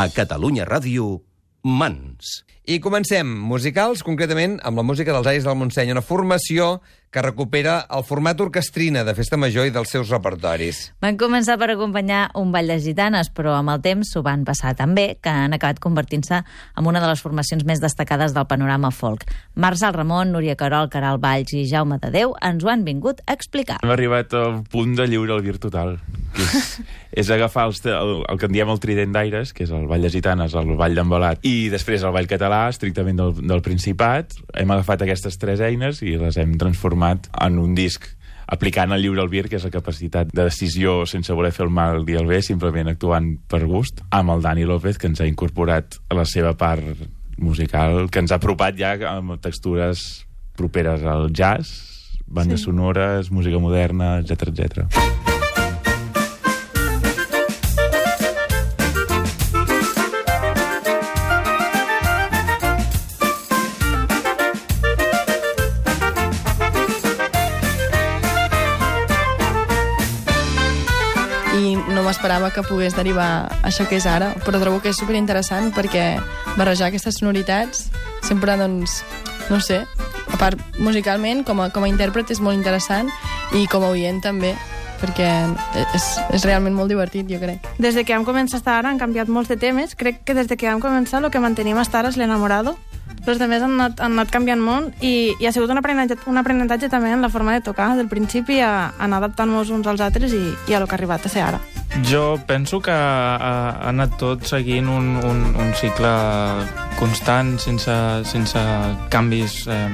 A 0.00 0.08
Catalunya 0.08 0.64
Ràdio, 0.64 1.18
Mans. 1.60 2.44
I 2.70 2.76
comencem, 2.78 3.26
musicals, 3.50 4.04
concretament 4.06 4.52
amb 4.62 4.78
la 4.78 4.84
música 4.86 5.10
dels 5.10 5.26
Ais 5.26 5.42
del 5.42 5.56
Montseny, 5.58 5.90
una 5.90 6.04
formació 6.06 6.76
que 7.10 7.22
recupera 7.22 7.80
el 7.90 8.04
format 8.06 8.38
orquestrina 8.40 9.02
de 9.02 9.14
Festa 9.18 9.34
Major 9.36 9.66
i 9.66 9.72
dels 9.74 9.90
seus 9.90 10.10
repertoris. 10.12 10.78
Van 11.02 11.18
començar 11.18 11.56
per 11.58 11.72
acompanyar 11.72 12.28
un 12.38 12.52
ball 12.54 12.70
de 12.70 12.76
gitanes, 12.82 13.32
però 13.34 13.56
amb 13.58 13.72
el 13.74 13.82
temps 13.82 14.12
s'ho 14.14 14.22
van 14.22 14.44
passar 14.46 14.76
tan 14.78 14.94
bé 14.94 15.16
que 15.18 15.32
han 15.32 15.56
acabat 15.56 15.80
convertint-se 15.82 16.38
en 16.38 16.86
una 16.86 17.02
de 17.02 17.08
les 17.10 17.22
formacions 17.22 17.66
més 17.66 17.82
destacades 17.82 18.36
del 18.36 18.46
panorama 18.46 18.92
folk. 18.94 19.26
Marçal 19.58 19.96
Ramon, 19.96 20.30
Núria 20.30 20.54
Carol, 20.54 20.86
Caral 20.92 21.18
Valls 21.18 21.50
i 21.58 21.64
Jaume 21.66 21.98
de 21.98 22.12
Déu 22.14 22.36
ens 22.46 22.62
ho 22.62 22.70
han 22.70 22.86
vingut 22.86 23.24
a 23.26 23.34
explicar. 23.34 23.80
Hem 23.82 23.94
arribat 23.96 24.36
al 24.38 24.62
punt 24.70 24.94
de 24.94 25.08
lliure 25.10 25.34
al 25.34 25.42
vir 25.42 25.58
total, 25.58 25.96
que 26.36 26.46
és, 26.46 26.70
és 27.24 27.34
agafar 27.34 27.66
els, 27.72 27.82
el, 27.90 28.20
el 28.22 28.38
que 28.38 28.46
en 28.46 28.54
diem 28.54 28.70
el 28.70 28.78
trident 28.78 29.18
d'aires, 29.18 29.50
que 29.50 29.66
és 29.66 29.74
el 29.74 29.90
ball 29.90 30.06
de 30.06 30.14
gitanes, 30.14 30.54
el 30.54 30.76
ball 30.78 30.94
d'embalat, 30.94 31.42
i 31.42 31.66
després 31.74 32.06
el 32.06 32.14
ball 32.14 32.30
català, 32.30 32.59
estrictament 32.68 33.18
del, 33.18 33.34
del 33.40 33.62
Principat. 33.64 34.36
Hem 34.54 34.70
agafat 34.74 35.06
aquestes 35.06 35.38
tres 35.40 35.62
eines 35.64 36.02
i 36.04 36.16
les 36.20 36.36
hem 36.40 36.56
transformat 36.60 37.30
en 37.40 37.58
un 37.62 37.74
disc 37.78 38.04
aplicant 38.50 38.92
el 38.92 39.04
lliure 39.04 39.22
albir, 39.22 39.46
que 39.48 39.60
és 39.60 39.64
la 39.64 39.72
capacitat 39.72 40.32
de 40.34 40.46
decisió 40.48 41.04
sense 41.06 41.34
voler 41.36 41.52
fer 41.54 41.64
el 41.68 41.72
mal 41.74 42.02
i 42.10 42.18
el 42.18 42.26
bé, 42.28 42.42
simplement 42.42 42.90
actuant 42.90 43.36
per 43.48 43.62
gust, 43.70 44.02
amb 44.10 44.34
el 44.34 44.42
Dani 44.42 44.66
López, 44.66 44.98
que 44.98 45.08
ens 45.10 45.22
ha 45.22 45.28
incorporat 45.30 46.00
a 46.10 46.18
la 46.18 46.26
seva 46.26 46.56
part 46.58 47.06
musical, 47.40 48.08
que 48.10 48.20
ens 48.20 48.34
ha 48.34 48.40
apropat 48.42 48.76
ja 48.78 48.96
amb 49.14 49.38
textures 49.40 50.26
properes 50.58 51.06
al 51.06 51.30
jazz, 51.32 52.18
bandes 52.26 52.60
sí. 52.60 52.68
sonores, 52.68 53.30
música 53.30 53.62
moderna, 53.62 54.18
etc 54.18 54.50
etc. 54.50 55.39
m'esperava 72.20 72.50
que 72.52 72.60
pogués 72.60 72.92
derivar 72.92 73.48
això 73.64 73.86
que 73.88 73.96
és 73.96 74.04
ara, 74.04 74.34
però 74.44 74.58
trobo 74.60 74.82
que 74.84 74.90
és 74.92 74.98
superinteressant 75.00 75.70
perquè 75.72 76.18
barrejar 76.58 76.90
aquestes 76.90 77.16
sonoritats 77.16 77.86
sempre, 78.20 78.58
doncs, 78.60 78.98
no 79.48 79.56
sé, 79.64 79.86
a 80.28 80.36
part 80.36 80.60
musicalment, 80.76 81.40
com 81.48 81.62
a, 81.64 81.70
com 81.72 81.86
a 81.86 81.88
intèrpret 81.88 82.28
és 82.28 82.42
molt 82.44 82.58
interessant 82.58 83.08
i 83.56 83.64
com 83.72 83.86
a 83.88 83.94
oient 83.94 84.20
també 84.20 84.52
perquè 85.00 85.30
és, 85.96 86.10
és 86.36 86.44
realment 86.44 86.76
molt 86.76 86.92
divertit, 86.92 87.24
jo 87.24 87.40
crec. 87.40 87.64
Des 87.80 87.96
de 87.96 88.04
que 88.04 88.12
vam 88.12 88.28
començar 88.28 88.58
a 88.58 88.60
estar 88.60 88.76
ara 88.76 88.92
han 88.92 89.00
canviat 89.00 89.32
molts 89.32 89.48
de 89.48 89.56
temes. 89.56 89.96
Crec 89.96 90.20
que 90.28 90.36
des 90.36 90.44
de 90.44 90.60
que 90.60 90.68
vam 90.68 90.84
començar 90.84 91.24
el 91.24 91.32
que 91.32 91.40
mantenim 91.40 91.80
hasta 91.80 92.02
ara 92.02 92.12
és 92.12 92.20
l'enamorado. 92.20 92.76
Els 93.16 93.32
altres 93.32 93.64
han 93.64 93.80
anat, 93.80 93.96
han 93.96 94.12
anat 94.12 94.28
canviant 94.28 94.60
molt 94.60 95.00
i, 95.00 95.32
i 95.40 95.48
ha 95.48 95.56
sigut 95.56 95.72
un 95.72 95.80
aprenentatge, 95.80 96.28
un 96.28 96.36
aprenentatge 96.36 96.92
també 96.92 97.16
en 97.16 97.24
la 97.24 97.32
forma 97.32 97.56
de 97.56 97.64
tocar, 97.64 97.94
del 97.96 98.12
principi 98.12 98.60
a, 98.60 98.90
a 98.92 99.06
anar 99.08 99.24
adaptant-nos 99.24 99.72
uns 99.72 99.88
als 99.88 100.04
altres 100.04 100.36
i, 100.36 100.50
i 100.68 100.76
a 100.76 100.84
lo 100.84 100.86
que 100.86 100.98
ha 100.98 101.00
arribat 101.00 101.24
a 101.24 101.32
ser 101.32 101.48
ara. 101.48 101.64
Jo 102.06 102.38
penso 102.46 102.80
que 102.80 102.94
ha, 102.94 103.36
ha 103.36 103.88
anat 103.90 104.14
tot 104.20 104.46
seguint 104.46 104.88
un, 104.88 105.16
un, 105.26 105.40
un 105.58 105.72
cicle 105.74 106.12
constant, 107.00 107.56
sense, 107.58 107.96
sense 108.30 108.62
canvis 109.10 109.64
eh, 109.66 109.88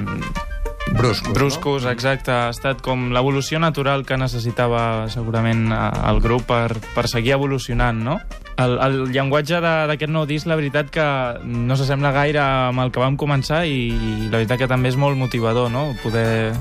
bruscos, 0.92 1.32
bruscos 1.32 1.84
no? 1.84 1.90
exacte. 1.90 2.32
Ha 2.32 2.50
estat 2.52 2.82
com 2.84 3.08
l'evolució 3.14 3.60
natural 3.62 4.04
que 4.06 4.18
necessitava 4.20 5.08
segurament 5.12 5.70
eh, 5.72 5.82
el 6.10 6.20
grup 6.24 6.46
per, 6.50 6.76
per 6.94 7.06
seguir 7.10 7.36
evolucionant, 7.38 8.02
no? 8.04 8.18
El, 8.56 8.78
el 8.80 8.94
llenguatge 9.12 9.60
d'aquest 9.60 10.12
nou 10.12 10.24
disc, 10.28 10.48
la 10.48 10.56
veritat 10.56 10.88
que 10.92 11.06
no 11.44 11.76
s'assembla 11.76 12.14
gaire 12.16 12.40
amb 12.40 12.86
el 12.86 12.92
que 12.92 13.02
vam 13.02 13.18
començar 13.20 13.66
i, 13.68 13.90
i 13.92 14.30
la 14.30 14.38
veritat 14.38 14.62
que 14.62 14.70
també 14.70 14.92
és 14.92 14.96
molt 15.00 15.18
motivador, 15.20 15.68
no? 15.72 15.90
Poder, 16.04 16.54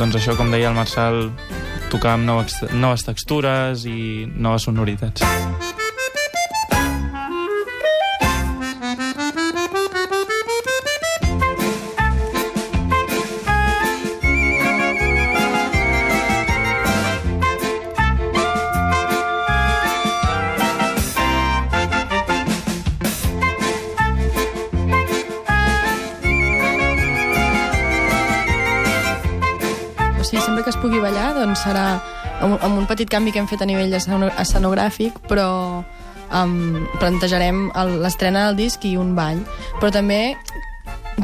doncs 0.00 0.18
això, 0.18 0.34
com 0.38 0.50
deia 0.50 0.72
el 0.72 0.78
Marçal, 0.78 1.28
tocar 1.92 2.16
amb 2.16 2.26
noves, 2.28 2.60
noves 2.74 3.06
textures 3.06 3.86
i 3.88 4.26
noves 4.36 4.68
sonoritats. 4.68 5.85
Serà 31.56 31.86
amb, 32.40 32.58
amb 32.62 32.78
un 32.78 32.86
petit 32.86 33.08
canvi 33.10 33.32
que 33.32 33.38
hem 33.42 33.48
fet 33.48 33.62
a 33.62 33.68
nivell 33.68 33.92
esceno- 33.96 34.32
escenogràfic, 34.38 35.18
però 35.28 35.48
um, 36.32 36.86
plantejarem 37.00 37.70
el- 37.74 37.98
l'estrena 38.02 38.46
del 38.48 38.56
disc 38.64 38.84
i 38.84 38.96
un 38.96 39.14
ball. 39.16 39.40
Però 39.80 39.90
també 39.92 40.36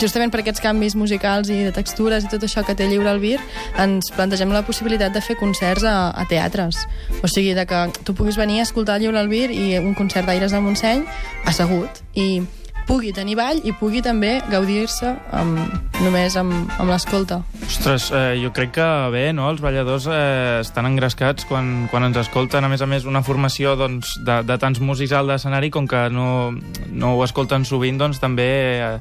justament 0.00 0.30
per 0.32 0.40
aquests 0.40 0.62
canvis 0.64 0.94
musicals 0.96 1.50
i 1.52 1.58
de 1.66 1.72
textures 1.76 2.24
i 2.24 2.28
tot 2.32 2.42
això 2.46 2.62
que 2.64 2.72
té 2.74 2.86
Lliure 2.88 3.10
al 3.10 3.18
Vir, 3.20 3.36
ens 3.78 4.08
plantegem 4.16 4.50
la 4.54 4.62
possibilitat 4.64 5.12
de 5.12 5.20
fer 5.20 5.36
concerts 5.36 5.84
a, 5.84 6.10
a 6.16 6.24
teatres. 6.30 6.86
O 7.22 7.28
sigui, 7.28 7.52
de 7.54 7.66
que 7.68 7.82
tu 8.02 8.14
puguis 8.16 8.38
venir 8.40 8.60
a 8.60 8.62
escoltar 8.64 8.98
Lliure 9.02 9.20
al 9.20 9.28
Vir 9.28 9.50
i 9.52 9.76
un 9.78 9.92
concert 9.94 10.24
d'Aires 10.26 10.52
del 10.56 10.64
Montseny 10.64 11.04
assegut. 11.44 12.00
I 12.16 12.40
pugui 12.86 13.12
tenir 13.14 13.36
ball 13.38 13.60
i 13.64 13.72
pugui 13.78 14.02
també 14.04 14.36
gaudir-se 14.50 15.12
amb, 15.34 15.58
només 16.02 16.36
amb, 16.38 16.52
amb 16.78 16.90
l'escolta. 16.90 17.40
Ostres, 17.66 18.10
eh, 18.12 18.36
jo 18.42 18.52
crec 18.54 18.74
que 18.78 18.88
bé, 19.14 19.24
no? 19.36 19.48
Els 19.52 19.62
balladors 19.64 20.08
eh, 20.10 20.60
estan 20.60 20.88
engrescats 20.90 21.46
quan, 21.48 21.88
quan 21.92 22.08
ens 22.08 22.20
escolten. 22.24 22.64
A 22.64 22.70
més 22.72 22.82
a 22.82 22.88
més, 22.90 23.06
una 23.08 23.24
formació 23.26 23.76
doncs, 23.78 24.16
de, 24.26 24.40
de 24.48 24.58
tants 24.58 24.82
músics 24.82 25.14
al 25.16 25.30
d'escenari, 25.32 25.72
com 25.74 25.88
que 25.88 26.08
no, 26.12 26.52
no 26.90 27.16
ho 27.16 27.24
escolten 27.26 27.66
sovint, 27.68 28.00
doncs 28.02 28.22
també 28.22 28.50
eh, 28.76 28.94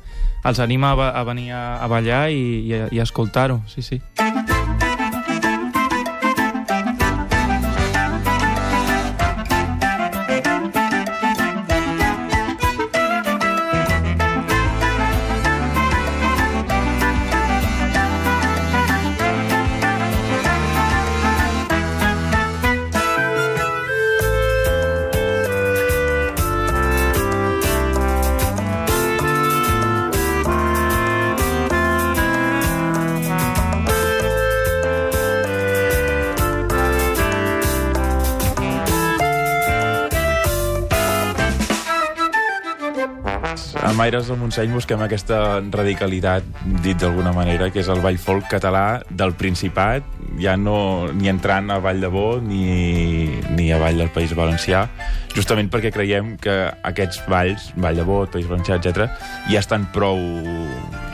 els 0.45 0.63
anima 0.63 0.95
a, 0.95 1.11
a 1.21 1.27
venir 1.27 1.51
a, 1.51 1.65
a 1.81 1.91
ballar 1.91 2.27
i, 2.31 2.43
i, 2.69 2.81
i 2.91 2.99
a 2.99 3.07
escoltar-ho, 3.07 3.61
sí, 3.71 3.85
sí. 3.85 4.01
Amb 43.81 43.99
Aires 43.99 44.27
del 44.29 44.37
Montseny 44.37 44.69
busquem 44.75 45.01
aquesta 45.01 45.57
radicalitat, 45.73 46.45
dit 46.83 46.99
d'alguna 47.01 47.31
manera, 47.33 47.71
que 47.73 47.81
és 47.81 47.87
el 47.89 47.97
ball 48.03 48.19
folk 48.21 48.45
català 48.51 49.01
del 49.09 49.33
Principat, 49.33 50.05
ja 50.37 50.53
no 50.55 51.07
ni 51.17 51.31
entrant 51.31 51.71
a 51.73 51.79
Vall 51.81 51.99
de 52.03 52.11
Bo 52.13 52.35
ni, 52.45 53.25
ni 53.57 53.71
a 53.73 53.79
Vall 53.81 53.97
del 54.03 54.11
País 54.13 54.35
Valencià, 54.37 54.83
justament 55.33 55.71
perquè 55.73 55.89
creiem 55.95 56.35
que 56.37 56.53
aquests 56.91 57.23
balls, 57.31 57.71
Vall 57.75 57.97
de 57.97 58.05
Bo, 58.05 58.19
País 58.29 58.45
Valencià, 58.51 58.77
etc, 58.77 59.07
ja 59.49 59.63
estan 59.63 59.87
prou 59.95 60.21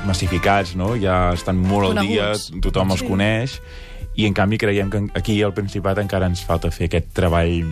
massificats, 0.06 0.76
no? 0.76 0.98
ja 1.00 1.32
estan 1.38 1.56
molt 1.64 1.94
al 1.94 2.04
dia, 2.04 2.34
Coneguts. 2.34 2.52
tothom 2.68 2.92
els 2.92 3.00
Sí. 3.06 3.08
coneix, 3.08 3.62
i 4.20 4.28
en 4.28 4.34
canvi 4.36 4.58
creiem 4.60 4.92
que 4.92 5.06
aquí 5.16 5.40
al 5.42 5.54
Principat 5.56 6.04
encara 6.04 6.28
ens 6.28 6.44
falta 6.44 6.70
fer 6.70 6.92
aquest 6.92 7.14
treball 7.16 7.64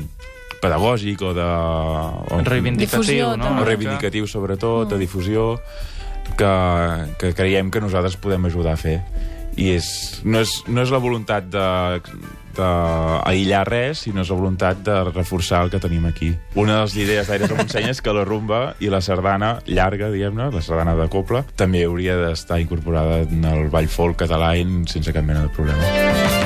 pedagògic 0.65 1.21
o 1.25 1.33
de... 1.37 1.45
O, 1.45 2.41
Reivindicatiu, 2.45 3.01
Difusió, 3.01 3.29
no? 3.37 3.45
també. 3.45 3.61
O 3.61 3.69
reivindicatiu, 3.69 4.29
sobretot, 4.29 4.89
de 4.91 4.99
difusió, 5.01 5.53
que, 6.37 6.53
que 7.21 7.33
creiem 7.37 7.71
que 7.71 7.83
nosaltres 7.83 8.17
podem 8.17 8.49
ajudar 8.49 8.75
a 8.75 8.81
fer. 8.81 8.99
I 9.55 9.69
és, 9.77 9.87
no, 10.27 10.41
és, 10.43 10.51
no 10.67 10.83
és 10.83 10.91
la 10.91 10.99
voluntat 10.99 11.45
de, 11.47 11.67
d'aïllar 12.57 13.63
res, 13.69 14.01
sinó 14.03 14.23
és 14.25 14.31
la 14.31 14.37
voluntat 14.39 14.81
de 14.83 14.97
reforçar 15.11 15.61
el 15.63 15.71
que 15.71 15.79
tenim 15.83 16.07
aquí. 16.09 16.33
Una 16.59 16.79
de 16.79 16.87
les 16.87 16.97
idees 17.05 17.29
d'Aires 17.29 17.51
de 17.51 17.59
Montseny 17.59 17.87
és 17.93 18.01
que 18.03 18.15
la 18.15 18.25
rumba 18.27 18.63
i 18.83 18.91
la 18.91 18.99
sardana 19.05 19.55
llarga, 19.67 20.11
diguem-ne, 20.13 20.49
la 20.51 20.63
sardana 20.65 20.97
de 20.99 21.07
coble, 21.11 21.45
també 21.55 21.85
hauria 21.87 22.17
d'estar 22.25 22.59
incorporada 22.63 23.23
en 23.23 23.47
el 23.51 23.69
ball 23.71 23.87
folk 23.91 24.19
català 24.25 24.51
sense 24.91 25.15
cap 25.15 25.23
mena 25.23 25.47
de 25.47 25.55
problema. 25.55 26.44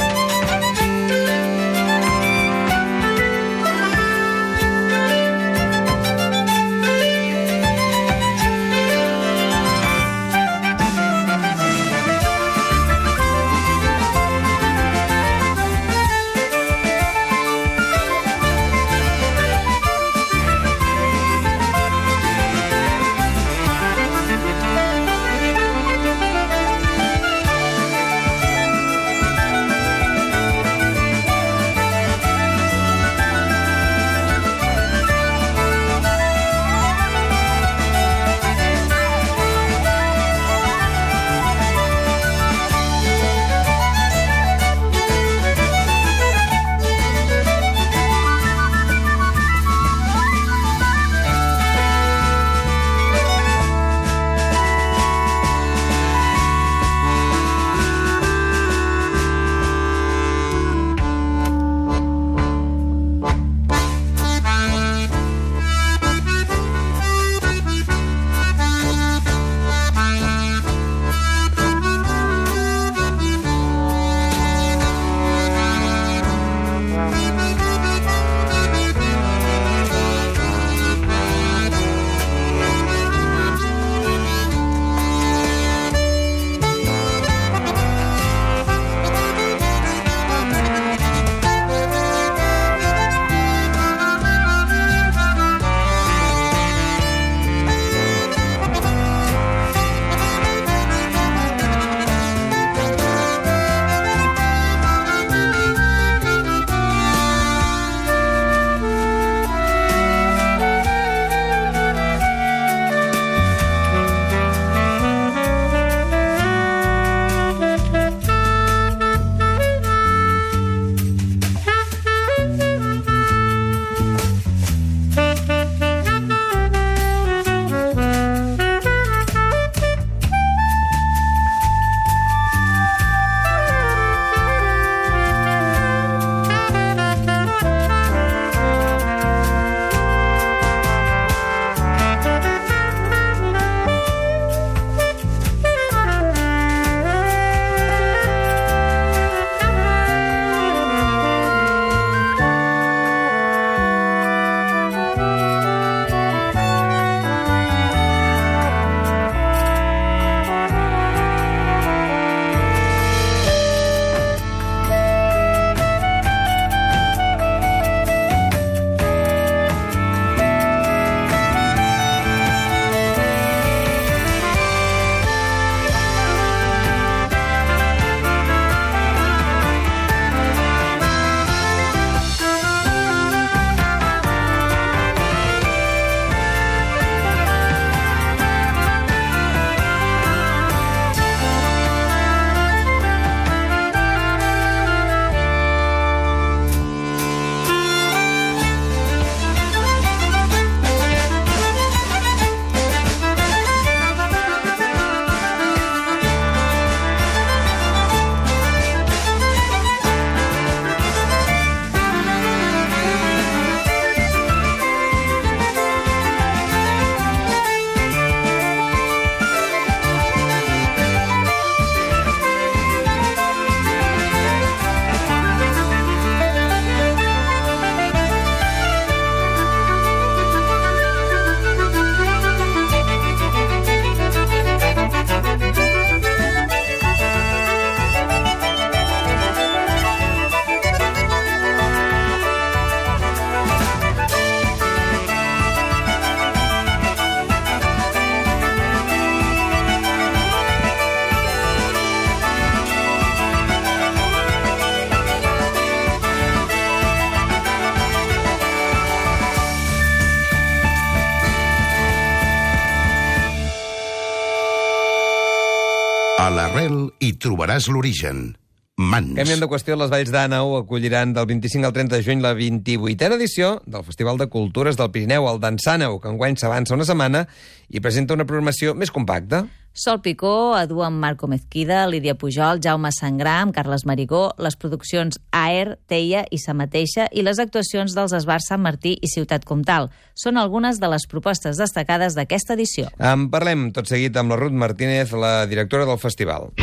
Trobaràs 267.79 267.87
l'origen. 267.89 268.55
Mans. 268.99 269.31
Canviem 269.37 269.61
de 269.61 269.67
qüestió, 269.71 269.95
les 269.95 270.09
Valls 270.11 270.29
d'Àneu 270.33 270.73
acolliran 270.75 271.31
del 271.31 271.45
25 271.47 271.87
al 271.87 271.93
30 271.95 272.17
de 272.17 272.23
juny 272.25 272.41
la 272.43 272.51
28a 272.53 273.35
edició 273.37 273.79
del 273.87 274.03
Festival 274.03 274.37
de 274.37 274.49
Cultures 274.51 274.97
del 274.99 275.11
Pirineu, 275.11 275.47
el 275.47 275.61
d'Ensàneu, 275.63 276.19
que 276.19 276.27
enguany 276.27 276.57
s'avança 276.59 276.97
una 276.97 277.07
setmana 277.07 277.45
i 277.87 278.01
presenta 278.01 278.35
una 278.35 278.43
programació 278.43 278.95
més 278.95 279.09
compacta. 279.09 279.69
Sol 279.95 280.19
Picó, 280.19 280.75
Edu 280.75 280.99
amb 281.01 281.15
Marco 281.15 281.47
Mezquida, 281.47 282.01
Lídia 282.11 282.35
Pujol, 282.35 282.81
Jaume 282.83 283.13
Sangram, 283.15 283.71
Carles 283.71 284.03
Marigó, 284.05 284.51
les 284.59 284.75
produccions 284.75 285.39
AER, 285.55 285.95
Teia 286.05 286.43
i 286.51 286.59
Sa 286.59 286.75
Mateixa 286.75 287.29
i 287.31 287.41
les 287.47 287.63
actuacions 287.63 288.13
dels 288.19 288.35
Esbars 288.35 288.67
Sant 288.67 288.83
Martí 288.83 289.15
i 289.15 289.31
Ciutat 289.31 289.63
Comtal. 289.63 290.11
Són 290.35 290.59
algunes 290.59 290.99
de 290.99 291.07
les 291.07 291.23
propostes 291.23 291.79
destacades 291.79 292.35
d'aquesta 292.35 292.75
edició. 292.75 293.07
En 293.15 293.47
parlem 293.47 293.93
tot 293.95 294.11
seguit 294.11 294.35
amb 294.35 294.51
la 294.51 294.59
Ruth 294.59 294.75
Martínez, 294.75 295.31
la 295.31 295.63
directora 295.71 296.03
del 296.03 296.19
festival. 296.19 296.73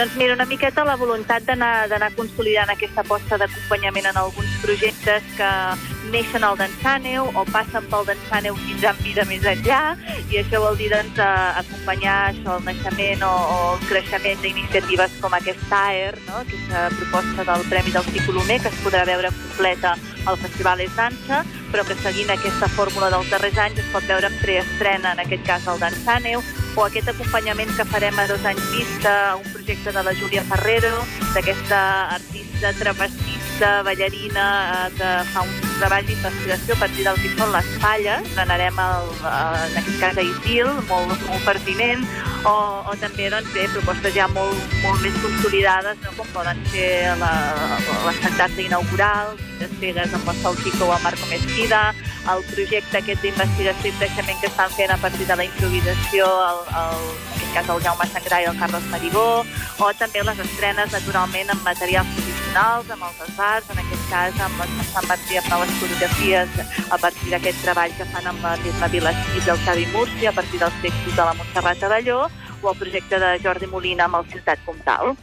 Doncs 0.00 0.16
mira, 0.16 0.32
una 0.32 0.46
miqueta 0.48 0.80
la 0.88 0.94
voluntat 0.96 1.44
d'anar 1.44 2.08
consolidant 2.16 2.70
aquesta 2.72 3.02
aposta 3.02 3.36
d'acompanyament 3.36 4.06
en 4.08 4.16
alguns 4.16 4.54
projectes 4.62 5.26
que 5.36 5.48
neixen 6.10 6.44
al 6.46 6.56
Dansàneu 6.58 7.28
o 7.34 7.44
passen 7.52 7.86
pel 7.92 8.06
Dansàneu 8.08 8.56
fins 8.64 8.86
en 8.90 9.00
vida 9.04 9.24
més 9.28 9.44
enllà 9.46 9.80
i 10.30 10.40
això 10.40 10.62
vol 10.64 10.78
dir 10.80 10.90
doncs, 10.92 11.18
acompanyar 11.20 12.16
això, 12.30 12.56
el 12.56 12.66
naixement 12.68 13.24
o, 13.26 13.30
o 13.30 13.58
el 13.74 13.84
creixement 13.88 14.40
d'iniciatives 14.44 15.18
com 15.20 15.36
aquesta 15.36 15.82
AER, 15.90 16.18
no? 16.28 16.40
aquesta 16.44 16.86
proposta 16.96 17.46
del 17.52 17.66
Premi 17.72 17.94
del 17.96 18.08
Cicolomer 18.10 18.60
que 18.62 18.72
es 18.72 18.80
podrà 18.84 19.04
veure 19.08 19.32
completa 19.36 19.96
al 20.26 20.38
Festival 20.40 20.80
És 20.84 20.92
Dansa, 20.96 21.42
però 21.72 21.84
que 21.86 21.96
seguint 22.02 22.30
aquesta 22.32 22.68
fórmula 22.76 23.10
dels 23.12 23.30
darrers 23.32 23.58
anys 23.62 23.80
es 23.82 23.88
pot 23.94 24.06
veure 24.08 24.28
en 24.28 24.36
preestrena, 24.42 25.14
en 25.14 25.24
aquest 25.24 25.46
cas 25.48 25.68
el 25.70 25.80
Dansàneu, 25.82 26.44
o 26.76 26.84
aquest 26.84 27.10
acompanyament 27.12 27.72
que 27.76 27.88
farem 27.92 28.18
a 28.18 28.28
dos 28.30 28.44
anys 28.46 28.70
vista 28.74 29.14
a 29.30 29.34
un 29.40 29.48
projecte 29.52 29.92
de 29.92 30.04
la 30.06 30.14
Júlia 30.14 30.44
Ferrero, 30.52 30.92
d'aquesta 31.34 31.80
artista 32.20 32.72
trapecista, 32.78 33.80
ballarina, 33.86 34.46
eh, 34.86 34.94
que 34.98 35.12
fa 35.32 35.44
un 35.46 35.69
treball 35.80 36.06
d'investigació 36.06 36.76
a 36.76 36.80
partir 36.82 37.04
del 37.06 37.20
que 37.22 37.30
són 37.34 37.52
les 37.54 37.68
falles. 37.82 38.32
Anarem, 38.44 38.78
al, 38.82 39.08
en 39.24 39.78
aquest 39.80 39.98
cas, 40.02 40.20
a 40.20 40.24
Isil, 40.26 40.68
molt, 40.90 41.14
molt 41.26 41.46
pertinent, 41.48 42.04
o, 42.44 42.54
o 42.88 42.96
també 43.00 43.30
doncs, 43.32 43.48
bé, 43.54 43.66
propostes 43.74 44.14
ja 44.16 44.28
molt, 44.34 44.76
molt 44.84 45.00
més 45.04 45.16
consolidades, 45.24 46.00
no? 46.04 46.12
com 46.18 46.28
poden 46.36 46.60
ser 46.72 46.90
la, 47.20 47.32
les 48.06 48.20
sentats 48.24 48.60
inaugurals, 48.60 49.40
les 49.60 49.72
pegues 49.80 50.14
amb 50.16 50.30
el 50.32 50.40
Sol 50.44 50.56
Chico 50.62 50.88
o 50.88 50.94
el 50.96 51.04
Marco 51.04 51.28
Mesquida, 51.32 51.82
el 52.30 52.44
projecte 52.52 53.00
aquest 53.00 53.24
d'investigació 53.24 53.92
i 53.92 53.96
creixement 53.98 54.40
que 54.40 54.50
estan 54.50 54.72
fent 54.76 54.94
a 54.94 54.98
partir 55.00 55.26
de 55.28 55.36
la 55.40 55.46
improvisació, 55.48 56.28
el, 56.46 56.62
el, 56.82 57.06
en 57.10 57.36
aquest 57.38 57.54
cas 57.56 57.72
el 57.74 57.84
Jaume 57.88 58.08
Sangrà 58.12 58.42
i 58.44 58.48
el 58.52 58.60
Carles 58.60 58.88
Marigó, 58.92 59.28
o 59.80 59.92
també 60.00 60.24
les 60.28 60.44
estrenes, 60.44 60.92
naturalment, 60.92 61.52
amb 61.56 61.64
materials 61.66 62.19
professionals, 62.50 62.90
amb 62.90 63.04
els 63.06 63.20
esbars, 63.28 63.70
en 63.70 63.78
aquest 63.78 64.06
cas 64.10 64.40
amb 64.42 64.58
les 64.58 64.88
Sant 64.90 65.06
Martí 65.06 65.36
amb 65.38 65.48
noves 65.50 65.70
coreografies 65.78 66.48
a 66.90 66.98
partir 66.98 67.30
d'aquest 67.30 67.62
treball 67.62 67.94
que 67.96 68.06
fan 68.10 68.26
amb 68.26 68.42
la 68.42 68.56
Tisma 68.58 68.88
Vilassís 68.90 69.46
i 69.46 69.50
el 69.50 69.62
Xavi 69.64 69.86
Múrcia, 69.92 70.30
a 70.30 70.34
partir 70.34 70.58
dels 70.58 70.82
textos 70.82 71.14
de 71.14 71.22
la 71.22 71.34
Montserrat 71.34 71.82
Avelló, 71.84 72.28
o 72.62 72.70
el 72.72 72.78
projecte 72.78 73.20
de 73.20 73.38
Jordi 73.44 73.66
Molina 73.66 74.04
amb 74.06 74.18
el 74.18 74.26
Ciutat 74.32 74.58
Comtal. 74.66 75.14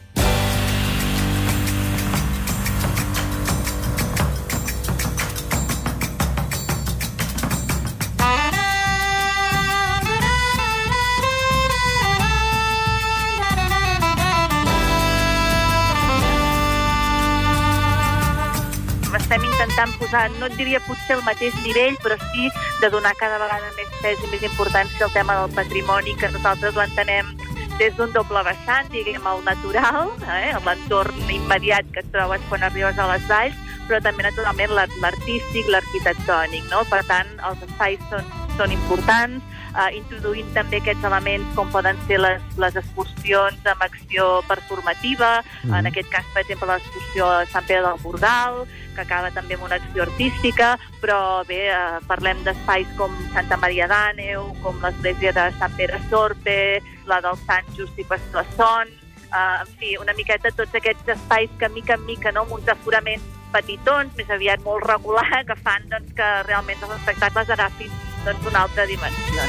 Estem 19.28 19.44
intentant 19.44 19.90
posar, 20.00 20.30
no 20.40 20.46
et 20.48 20.54
diria 20.56 20.78
potser 20.86 21.18
el 21.18 21.24
mateix 21.26 21.52
nivell, 21.60 21.98
però 22.00 22.16
sí 22.30 22.46
de 22.80 22.88
donar 22.88 23.12
cada 23.20 23.36
vegada 23.42 23.68
més 23.76 23.90
pes 24.00 24.22
i 24.24 24.30
més 24.32 24.46
importància 24.48 25.04
al 25.04 25.12
tema 25.12 25.36
del 25.36 25.52
patrimoni, 25.52 26.14
que 26.16 26.30
nosaltres 26.32 26.78
l'entenem 26.78 27.34
des 27.76 27.92
d'un 27.98 28.14
doble 28.14 28.40
vessant, 28.46 28.88
diguem, 28.88 29.26
el 29.28 29.44
natural, 29.44 30.14
eh, 30.32 30.54
l'entorn 30.64 31.28
immediat 31.28 31.92
que 31.92 32.00
et 32.00 32.08
trobes 32.14 32.40
quan 32.48 32.64
arribes 32.64 32.96
a 32.96 33.10
les 33.12 33.28
valls, 33.28 33.60
però 33.84 34.00
també, 34.00 34.24
naturalment, 34.24 34.72
l'artístic, 35.04 35.68
l'arquitectònic, 35.68 36.64
no? 36.72 36.86
Per 36.88 37.04
tant, 37.12 37.28
els 37.50 37.68
espais 37.68 38.00
són, 38.08 38.24
són 38.56 38.72
importants, 38.72 39.44
eh, 39.74 39.96
introduint 39.98 40.48
també 40.56 40.80
aquests 40.82 41.06
elements 41.08 41.54
com 41.56 41.70
poden 41.74 41.98
ser 42.08 42.20
les, 42.22 42.44
les 42.60 42.76
excursions 42.80 43.70
amb 43.72 43.84
acció 43.86 44.28
performativa, 44.48 45.38
mm. 45.64 45.74
en 45.80 45.90
aquest 45.90 46.10
cas, 46.12 46.28
per 46.34 46.44
exemple, 46.44 46.70
l'excursió 46.72 47.30
a 47.30 47.46
Sant 47.52 47.66
Pere 47.68 47.84
del 47.86 48.00
Bordal, 48.02 48.62
que 48.94 49.04
acaba 49.04 49.30
també 49.34 49.54
amb 49.54 49.68
una 49.68 49.78
acció 49.78 50.04
artística, 50.08 50.72
però 51.02 51.44
bé, 51.48 51.68
eh, 51.70 51.98
parlem 52.10 52.42
d'espais 52.46 52.88
com 52.98 53.14
Santa 53.34 53.58
Maria 53.60 53.88
d'Àneu, 53.90 54.52
com 54.64 54.80
l'església 54.82 55.34
de 55.36 55.48
Sant 55.58 55.76
Pere 55.78 56.00
Sorpe, 56.08 56.58
la 57.06 57.20
del 57.24 57.38
Sant 57.46 57.68
Just 57.76 57.98
i 57.98 58.06
Pastor 58.08 58.46
Son, 58.56 58.90
eh, 59.28 59.56
en 59.60 59.72
fi, 59.78 59.96
una 60.02 60.16
miqueta 60.18 60.50
tots 60.50 60.74
aquests 60.74 61.14
espais 61.16 61.50
que 61.58 61.68
mica 61.68 61.94
en 61.94 62.06
mica, 62.06 62.32
no, 62.32 62.46
amb 62.46 62.58
uns 62.58 62.74
aforaments 62.74 63.36
petitons, 63.52 64.12
més 64.18 64.30
aviat 64.30 64.60
molt 64.66 64.84
regular, 64.88 65.28
que 65.48 65.56
fan 65.62 65.88
doncs, 65.92 66.12
que 66.16 66.30
realment 66.50 66.82
els 66.82 66.98
espectacles 67.00 67.56
agafin 67.56 68.07
doncs, 68.28 68.46
una 68.50 68.62
altra 68.66 68.84
dimensió. 68.86 69.42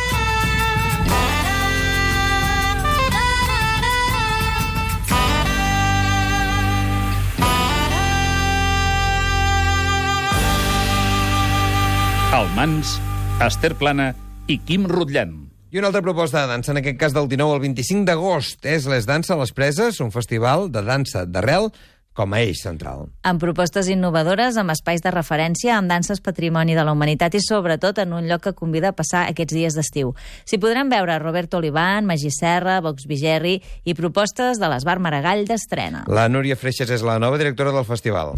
El 12.39 12.47
Mans, 12.55 12.99
Esther 13.43 13.73
Plana 13.75 14.13
i 14.47 14.59
Quim 14.63 14.85
Rutllant. 14.87 15.35
I 15.69 15.77
una 15.81 15.89
altra 15.89 16.01
proposta 16.01 16.41
de 16.41 16.49
dansa, 16.53 16.71
en 16.71 16.79
aquest 16.79 16.97
cas 17.01 17.13
del 17.13 17.27
19 17.29 17.57
al 17.57 17.61
25 17.61 18.07
d'agost, 18.07 18.63
és 18.65 18.87
Les 18.89 19.05
Dansa 19.05 19.35
a 19.35 19.41
les 19.41 19.51
Preses, 19.53 19.99
un 20.01 20.13
festival 20.13 20.69
de 20.73 20.81
dansa 20.85 21.25
d'arrel 21.27 21.69
com 22.19 22.35
a 22.35 22.41
eix 22.43 22.59
central. 22.65 23.07
Amb 23.23 23.39
propostes 23.39 23.87
innovadores, 23.91 24.59
amb 24.59 24.73
espais 24.75 25.03
de 25.05 25.13
referència, 25.15 25.77
amb 25.77 25.91
danses 25.91 26.19
patrimoni 26.25 26.75
de 26.75 26.83
la 26.83 26.95
humanitat 26.95 27.37
i, 27.39 27.43
sobretot, 27.43 28.03
en 28.03 28.13
un 28.17 28.27
lloc 28.27 28.43
que 28.49 28.55
convida 28.57 28.91
a 28.91 28.97
passar 28.97 29.25
aquests 29.29 29.55
dies 29.55 29.79
d'estiu. 29.79 30.13
S'hi 30.43 30.59
podran 30.59 30.91
veure 30.91 31.19
Roberto 31.23 31.63
Olivan, 31.63 32.09
Magí 32.09 32.33
Serra, 32.35 32.81
Vox 32.83 33.07
Vigerri 33.07 33.59
i 33.85 33.95
propostes 33.95 34.59
de 34.59 34.71
l'Esbar 34.71 34.99
Maragall 34.99 35.47
d'estrena. 35.47 36.05
La 36.11 36.27
Núria 36.27 36.59
Freixas 36.59 36.91
és 36.91 37.05
la 37.05 37.19
nova 37.23 37.39
directora 37.39 37.75
del 37.75 37.87
festival. 37.87 38.35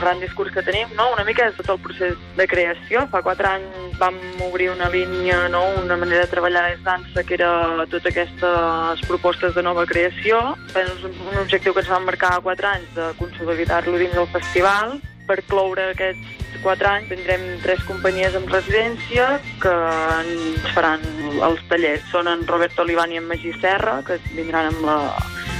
Gran 0.00 0.20
discurs 0.20 0.52
que 0.52 0.62
tenim, 0.64 0.88
no? 0.96 1.10
una 1.12 1.24
mica 1.28 1.46
és 1.48 1.56
tot 1.58 1.68
el 1.74 1.80
procés 1.84 2.16
de 2.36 2.46
creació. 2.48 3.04
Fa 3.12 3.22
quatre 3.22 3.48
anys 3.48 3.98
vam 4.00 4.16
obrir 4.46 4.70
una 4.72 4.88
línia, 4.92 5.42
no? 5.52 5.62
una 5.82 5.98
manera 6.00 6.24
de 6.24 6.32
treballar 6.32 6.66
és 6.72 6.82
dansa, 6.86 7.24
que 7.24 7.36
era 7.36 7.50
totes 7.84 8.10
aquestes 8.10 9.04
propostes 9.06 9.54
de 9.54 9.64
nova 9.66 9.86
creació. 9.86 10.40
És 10.74 11.06
un 11.06 11.40
objectiu 11.42 11.76
que 11.76 11.84
ens 11.84 11.92
vam 11.92 12.08
marcar 12.08 12.34
a 12.36 12.44
quatre 12.44 12.72
anys 12.72 12.92
de 12.96 13.12
consolidar-lo 13.20 13.98
dins 14.00 14.16
del 14.16 14.28
festival. 14.34 14.98
Per 15.30 15.38
cloure 15.46 15.92
aquests 15.92 16.60
quatre 16.64 16.88
anys 16.90 17.10
tindrem 17.12 17.44
tres 17.62 17.82
companyies 17.88 18.34
en 18.34 18.48
residència 18.50 19.28
que 19.62 19.74
ens 20.20 20.72
faran 20.74 21.04
els 21.46 21.60
tallers. 21.70 22.06
Són 22.12 22.28
en 22.28 22.46
Roberto 22.48 22.82
Olivani 22.82 23.16
i 23.16 23.20
en 23.22 23.28
Magí 23.28 23.52
Serra, 23.60 24.00
que 24.06 24.18
vindran 24.34 24.72
amb 24.72 24.82
la, 24.88 24.98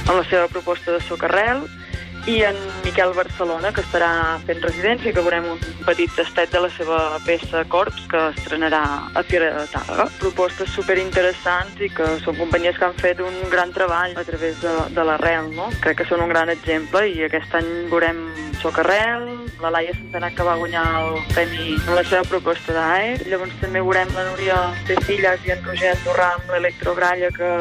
amb 0.07 0.17
la 0.17 0.25
seva 0.29 0.49
proposta 0.51 0.97
de 0.97 1.05
socarrel, 1.07 1.63
i 2.27 2.41
en 2.45 2.57
Miquel 2.85 3.13
Barcelona, 3.17 3.71
que 3.73 3.81
estarà 3.81 4.37
fent 4.45 4.61
residència 4.61 5.09
i 5.09 5.15
que 5.15 5.23
veurem 5.23 5.47
un 5.53 5.61
petit 5.87 6.11
tastet 6.17 6.51
de 6.53 6.61
la 6.63 6.69
seva 6.75 6.99
peça 7.25 7.63
Corps, 7.71 8.03
que 8.11 8.21
estrenarà 8.35 8.83
a 9.15 9.23
Fira 9.25 9.49
de 9.55 9.65
Tàrrega. 9.73 10.07
Propostes 10.21 10.69
superinteressants 10.75 11.81
i 11.81 11.89
que 11.89 12.07
són 12.25 12.37
companyies 12.37 12.77
que 12.77 12.87
han 12.89 12.97
fet 13.01 13.23
un 13.25 13.41
gran 13.53 13.73
treball 13.73 14.13
a 14.17 14.25
través 14.27 14.61
de, 14.61 14.75
de 14.93 15.07
l'arrel, 15.07 15.49
no? 15.57 15.71
Crec 15.81 16.01
que 16.01 16.09
són 16.09 16.21
un 16.25 16.33
gran 16.33 16.53
exemple 16.53 17.07
i 17.09 17.25
aquest 17.25 17.57
any 17.57 17.71
veurem 17.91 18.23
Socarrel, 18.61 19.25
la 19.61 19.71
Laia 19.73 19.93
Santanà 19.97 20.29
que 20.37 20.45
va 20.45 20.53
guanyar 20.59 20.83
el 20.99 21.15
premi 21.33 21.73
amb 21.79 21.95
la 21.97 22.03
seva 22.05 22.21
proposta 22.29 22.75
d'AER. 22.77 23.25
Llavors 23.31 23.57
també 23.61 23.81
veurem 23.81 24.13
la 24.13 24.27
Núria 24.29 24.59
de 24.85 24.99
Filles 25.07 25.47
i 25.47 25.55
en 25.55 25.65
Roger 25.65 25.95
Andorrà 25.95 26.31
amb 26.37 26.53
l'Electrogralla 26.53 27.31
que 27.33 27.51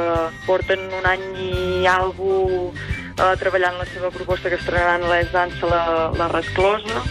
porten 0.44 0.84
un 1.00 1.08
any 1.08 1.24
i 1.40 1.86
alguna 1.88 2.99
eh, 3.16 3.34
treballant 3.40 3.78
la 3.80 3.88
seva 3.92 4.10
proposta 4.14 4.50
que 4.50 4.58
estrenaran 4.60 5.08
l'Es 5.10 5.32
Dansa 5.34 5.70
la, 5.70 5.82
la 6.18 6.28
Resclosa. 6.32 7.02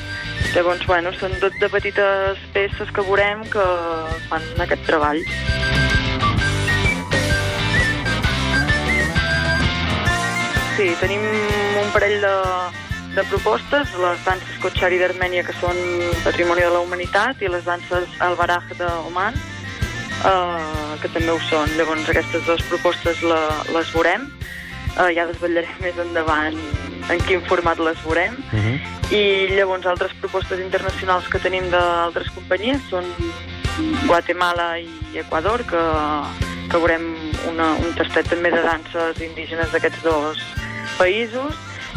Llavors, 0.53 0.85
bueno, 0.89 1.11
són 1.13 1.35
tot 1.43 1.53
de 1.61 1.69
petites 1.69 2.39
peces 2.55 2.89
que 2.95 3.05
veurem 3.05 3.43
que 3.53 3.65
fan 4.31 4.45
aquest 4.65 4.85
treball. 4.87 5.21
Sí, 10.79 10.87
tenim 11.01 11.25
un 11.83 11.89
parell 11.91 12.21
de, 12.23 12.35
de 13.17 13.23
propostes, 13.27 13.93
les 13.99 14.21
danses 14.23 14.59
Kotxari 14.63 14.97
d'Armènia, 15.01 15.43
que 15.43 15.55
són 15.59 15.77
Patrimoni 16.23 16.63
de 16.63 16.69
la 16.71 16.79
Humanitat, 16.85 17.41
i 17.43 17.51
les 17.51 17.65
danses 17.67 18.07
al 18.23 18.37
Baraj 18.39 18.71
d'Oman, 18.79 19.35
eh, 19.35 20.93
que 21.01 21.11
també 21.11 21.33
ho 21.33 21.39
són. 21.49 21.67
Llavors, 21.75 22.07
aquestes 22.07 22.45
dues 22.47 22.63
propostes 22.71 23.21
la, 23.27 23.41
les 23.75 23.91
veurem. 23.91 24.29
Eh, 24.97 25.11
ja 25.15 25.27
desvetllarem 25.29 25.83
més 25.83 25.99
endavant 26.01 26.57
en 27.09 27.21
quin 27.27 27.41
format 27.49 27.79
les 27.79 27.99
veurem. 28.05 28.35
Uh 28.51 28.59
-huh. 28.59 28.77
I 29.11 29.47
llavors 29.55 29.85
altres 29.85 30.13
propostes 30.21 30.59
internacionals 30.59 31.27
que 31.27 31.39
tenim 31.39 31.69
d'altres 31.69 32.29
companyies 32.29 32.81
són 32.89 33.05
Guatemala 34.05 34.79
i 34.79 35.17
Equador, 35.17 35.63
que, 35.65 35.83
que 36.69 36.77
veurem 36.77 37.15
una, 37.47 37.73
un 37.73 37.93
tastet 37.95 38.29
també 38.29 38.51
de 38.51 38.61
danses 38.61 39.21
indígenes 39.21 39.71
d'aquests 39.71 40.03
dos 40.03 40.37
països, 40.97 41.55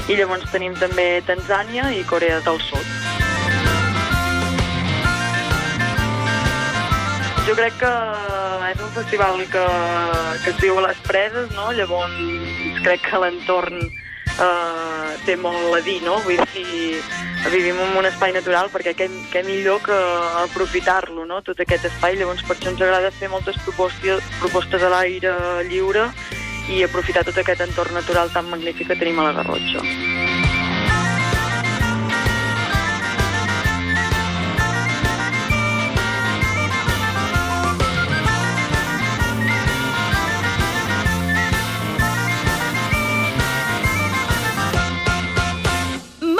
i 0.08 0.16
llavors 0.16 0.50
tenim 0.50 0.74
també 0.74 1.22
Tanzània 1.26 1.90
i 1.92 2.04
Corea 2.04 2.40
del 2.40 2.60
Sud. 2.60 2.86
Jo 7.46 7.54
crec 7.58 7.74
que 7.80 7.92
és 8.70 8.80
un 8.80 8.92
festival 8.94 9.40
que, 9.52 9.66
que 10.44 10.50
es 10.50 10.60
viu 10.62 10.78
a 10.78 10.86
les 10.88 10.98
preses, 11.08 11.50
no? 11.56 11.72
llavors 11.72 12.14
crec 12.82 13.04
que 13.08 13.20
l'entorn 13.22 13.80
eh, 13.82 15.10
té 15.26 15.36
molt 15.40 15.76
a 15.76 15.80
dir, 15.84 16.00
no? 16.04 16.18
Vull 16.26 16.40
dir, 16.54 17.00
vivim 17.52 17.80
en 17.82 17.96
un 17.98 18.08
espai 18.08 18.34
natural 18.36 18.70
perquè 18.72 18.94
què, 18.98 19.08
què 19.32 19.44
millor 19.46 19.82
que 19.86 19.98
aprofitar-lo, 20.44 21.26
no? 21.28 21.42
Tot 21.46 21.60
aquest 21.62 21.88
espai, 21.90 22.18
llavors 22.20 22.44
per 22.46 22.56
això 22.56 22.72
ens 22.72 22.82
agrada 22.82 23.12
fer 23.18 23.30
moltes 23.32 23.58
propostes, 23.66 24.22
propostes 24.40 24.82
a 24.82 24.92
l'aire 24.92 25.34
lliure 25.70 26.08
i 26.70 26.82
aprofitar 26.86 27.24
tot 27.26 27.38
aquest 27.42 27.64
entorn 27.64 27.98
natural 27.98 28.30
tan 28.34 28.50
magnífic 28.50 28.92
que 28.92 28.98
tenim 28.98 29.18
a 29.18 29.30
la 29.30 29.38
Garrotxa. 29.40 29.82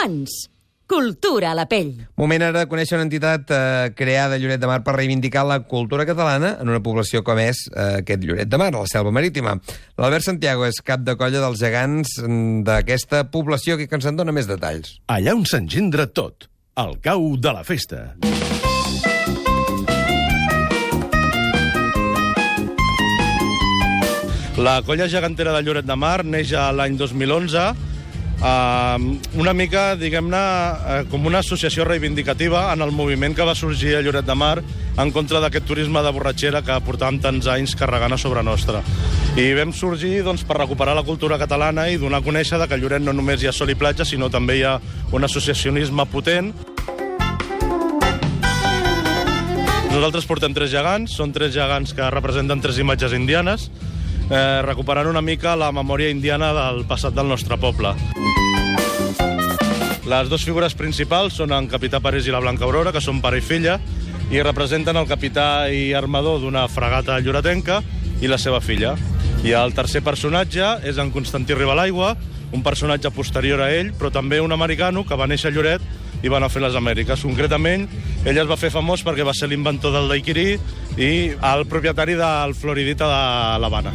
Mans. 0.03 0.49
Cultura 0.91 1.53
a 1.53 1.55
la 1.55 1.69
pell. 1.71 1.93
Moment 2.19 2.43
ara 2.43 2.65
de 2.65 2.69
conèixer 2.69 2.97
una 2.99 3.05
entitat 3.07 3.53
eh, 3.55 3.93
creada 3.95 4.35
a 4.35 4.41
Lloret 4.43 4.61
de 4.61 4.67
Mar 4.67 4.81
per 4.83 4.97
reivindicar 4.97 5.45
la 5.47 5.61
cultura 5.71 6.05
catalana 6.09 6.57
en 6.61 6.73
una 6.73 6.83
població 6.83 7.23
com 7.23 7.39
és 7.39 7.61
eh, 7.71 8.01
aquest 8.03 8.27
Lloret 8.27 8.51
de 8.51 8.59
Mar, 8.59 8.73
la 8.75 8.83
selva 8.91 9.13
marítima. 9.15 9.55
L'Albert 10.03 10.27
Santiago 10.27 10.67
és 10.67 10.83
cap 10.83 11.05
de 11.07 11.15
colla 11.21 11.45
dels 11.45 11.63
gegants 11.63 12.17
mm, 12.19 12.65
d'aquesta 12.67 13.23
població 13.31 13.79
que 13.79 13.87
ens 13.87 14.09
en 14.11 14.19
dona 14.19 14.35
més 14.35 14.51
detalls. 14.51 14.99
Allà 15.07 15.37
on 15.39 15.47
s'engendra 15.47 16.09
tot, 16.11 16.51
el 16.83 16.99
cau 17.05 17.37
de 17.39 17.55
la 17.55 17.63
festa. 17.63 18.03
La 24.59 24.81
colla 24.85 25.07
gegantera 25.09 25.55
de 25.55 25.63
Lloret 25.63 25.87
de 25.87 25.95
Mar 25.97 26.19
neix 26.27 26.51
l'any 26.53 26.99
2011 26.99 27.92
Uh, 28.43 28.99
una 29.39 29.53
mica, 29.55 29.93
diguem-ne, 29.95 30.39
uh, 30.39 30.95
com 31.07 31.29
una 31.31 31.39
associació 31.45 31.85
reivindicativa 31.87 32.65
en 32.73 32.83
el 32.83 32.91
moviment 32.91 33.37
que 33.39 33.45
va 33.47 33.55
sorgir 33.55 33.93
a 33.95 34.01
Lloret 34.03 34.27
de 34.27 34.35
Mar 34.35 34.57
en 34.99 35.13
contra 35.15 35.39
d'aquest 35.39 35.69
turisme 35.69 36.03
de 36.03 36.11
borratxera 36.11 36.65
que 36.67 36.81
portàvem 36.83 37.21
tants 37.23 37.47
anys 37.47 37.77
carregant 37.79 38.17
a 38.17 38.19
sobre 38.19 38.43
nostra. 38.43 38.81
I 39.39 39.47
vam 39.55 39.71
sorgir 39.71 40.25
doncs, 40.27 40.43
per 40.43 40.59
recuperar 40.59 40.97
la 40.99 41.07
cultura 41.07 41.39
catalana 41.39 41.87
i 41.87 42.01
donar 42.03 42.19
a 42.19 42.27
conèixer 42.27 42.59
que 42.67 42.75
a 42.75 42.81
Lloret 42.83 43.07
no 43.07 43.15
només 43.15 43.45
hi 43.45 43.47
ha 43.47 43.55
sol 43.55 43.71
i 43.71 43.79
platja, 43.79 44.03
sinó 44.03 44.27
també 44.27 44.59
hi 44.59 44.67
ha 44.67 44.75
un 45.15 45.23
associacionisme 45.23 46.09
potent. 46.11 46.51
Nosaltres 49.93 50.27
portem 50.27 50.51
tres 50.57 50.75
gegants, 50.75 51.15
són 51.15 51.31
tres 51.31 51.55
gegants 51.55 51.95
que 51.95 52.11
representen 52.11 52.59
tres 52.65 52.83
imatges 52.83 53.15
indianes, 53.15 53.71
eh, 54.33 54.63
recuperant 54.65 55.11
una 55.11 55.21
mica 55.21 55.55
la 55.57 55.71
memòria 55.73 56.11
indiana 56.11 56.53
del 56.57 56.87
passat 56.89 57.15
del 57.15 57.29
nostre 57.29 57.59
poble. 57.61 57.93
Les 60.09 60.29
dues 60.29 60.45
figures 60.45 60.75
principals 60.75 61.37
són 61.39 61.53
en 61.55 61.69
Capità 61.71 62.01
Parés 62.03 62.27
i 62.27 62.33
la 62.35 62.41
Blanca 62.43 62.67
Aurora, 62.67 62.93
que 62.93 63.01
són 63.05 63.21
pare 63.23 63.39
i 63.39 63.45
filla, 63.45 63.79
i 64.33 64.41
representen 64.43 64.97
el 64.97 65.09
capità 65.09 65.69
i 65.69 65.93
armador 65.93 66.41
d'una 66.41 66.65
fregata 66.69 67.19
lloretenca 67.21 67.83
i 68.21 68.31
la 68.31 68.39
seva 68.41 68.61
filla. 68.65 68.97
I 69.45 69.53
el 69.59 69.75
tercer 69.77 70.03
personatge 70.03 70.79
és 70.89 70.99
en 70.99 71.13
Constantí 71.13 71.55
Ribalaigua, 71.55 72.15
un 72.53 72.63
personatge 72.65 73.11
posterior 73.13 73.61
a 73.61 73.71
ell, 73.73 73.93
però 73.97 74.11
també 74.13 74.41
un 74.41 74.53
americano 74.53 75.05
que 75.05 75.17
va 75.17 75.29
néixer 75.29 75.51
a 75.51 75.55
Lloret 75.55 75.85
i 76.23 76.31
va 76.31 76.39
anar 76.39 76.49
a 76.51 76.55
fer 76.55 76.63
les 76.63 76.79
Amèriques. 76.79 77.27
Concretament, 77.27 77.89
ell 78.25 78.39
es 78.39 78.49
va 78.49 78.59
fer 78.59 78.73
famós 78.75 79.05
perquè 79.05 79.27
va 79.27 79.35
ser 79.35 79.51
l'inventor 79.51 79.95
del 79.95 80.11
daiquiri 80.11 80.57
i 80.97 81.13
el 81.35 81.67
propietari 81.71 82.17
del 82.19 82.55
Floridita 82.55 83.11
de 83.11 83.23
l'Havana. 83.63 83.95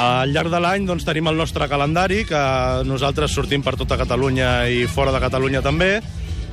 Al 0.00 0.32
llarg 0.32 0.48
de 0.48 0.60
l'any 0.64 0.86
doncs, 0.88 1.04
tenim 1.04 1.28
el 1.28 1.36
nostre 1.36 1.66
calendari, 1.68 2.22
que 2.24 2.40
nosaltres 2.88 3.34
sortim 3.36 3.60
per 3.60 3.74
tota 3.76 3.98
Catalunya 4.00 4.64
i 4.72 4.86
fora 4.88 5.12
de 5.12 5.20
Catalunya 5.20 5.60
també, 5.60 5.98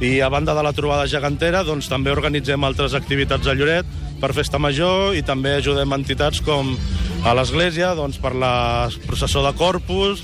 i 0.04 0.20
a 0.22 0.28
banda 0.30 0.54
de 0.54 0.64
la 0.66 0.74
trobada 0.76 1.08
gegantera 1.10 1.64
doncs, 1.64 1.88
també 1.90 2.12
organitzem 2.12 2.64
altres 2.68 2.94
activitats 2.94 3.48
a 3.48 3.56
Lloret 3.58 3.88
per 4.22 4.34
Festa 4.36 4.60
Major 4.60 5.16
i 5.18 5.24
també 5.26 5.56
ajudem 5.58 5.96
entitats 5.96 6.42
com 6.44 6.76
a 7.26 7.34
l'Església 7.38 7.94
doncs, 7.98 8.20
per 8.22 8.36
la 8.36 8.90
processó 9.08 9.42
de 9.46 9.56
Corpus, 9.58 10.22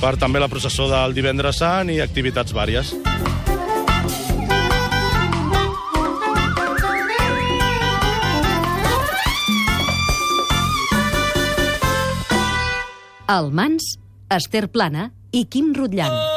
per 0.00 0.16
també 0.20 0.40
la 0.42 0.48
processó 0.52 0.88
del 0.90 1.14
Divendres 1.16 1.60
Sant 1.62 1.90
i 1.92 2.00
activitats 2.04 2.54
vàries. 2.56 2.94
El 13.26 13.50
Mans, 13.50 13.96
Esther 14.30 14.68
Plana 14.70 15.10
i 15.34 15.44
Quim 15.50 15.74
Rutllant. 15.74 16.35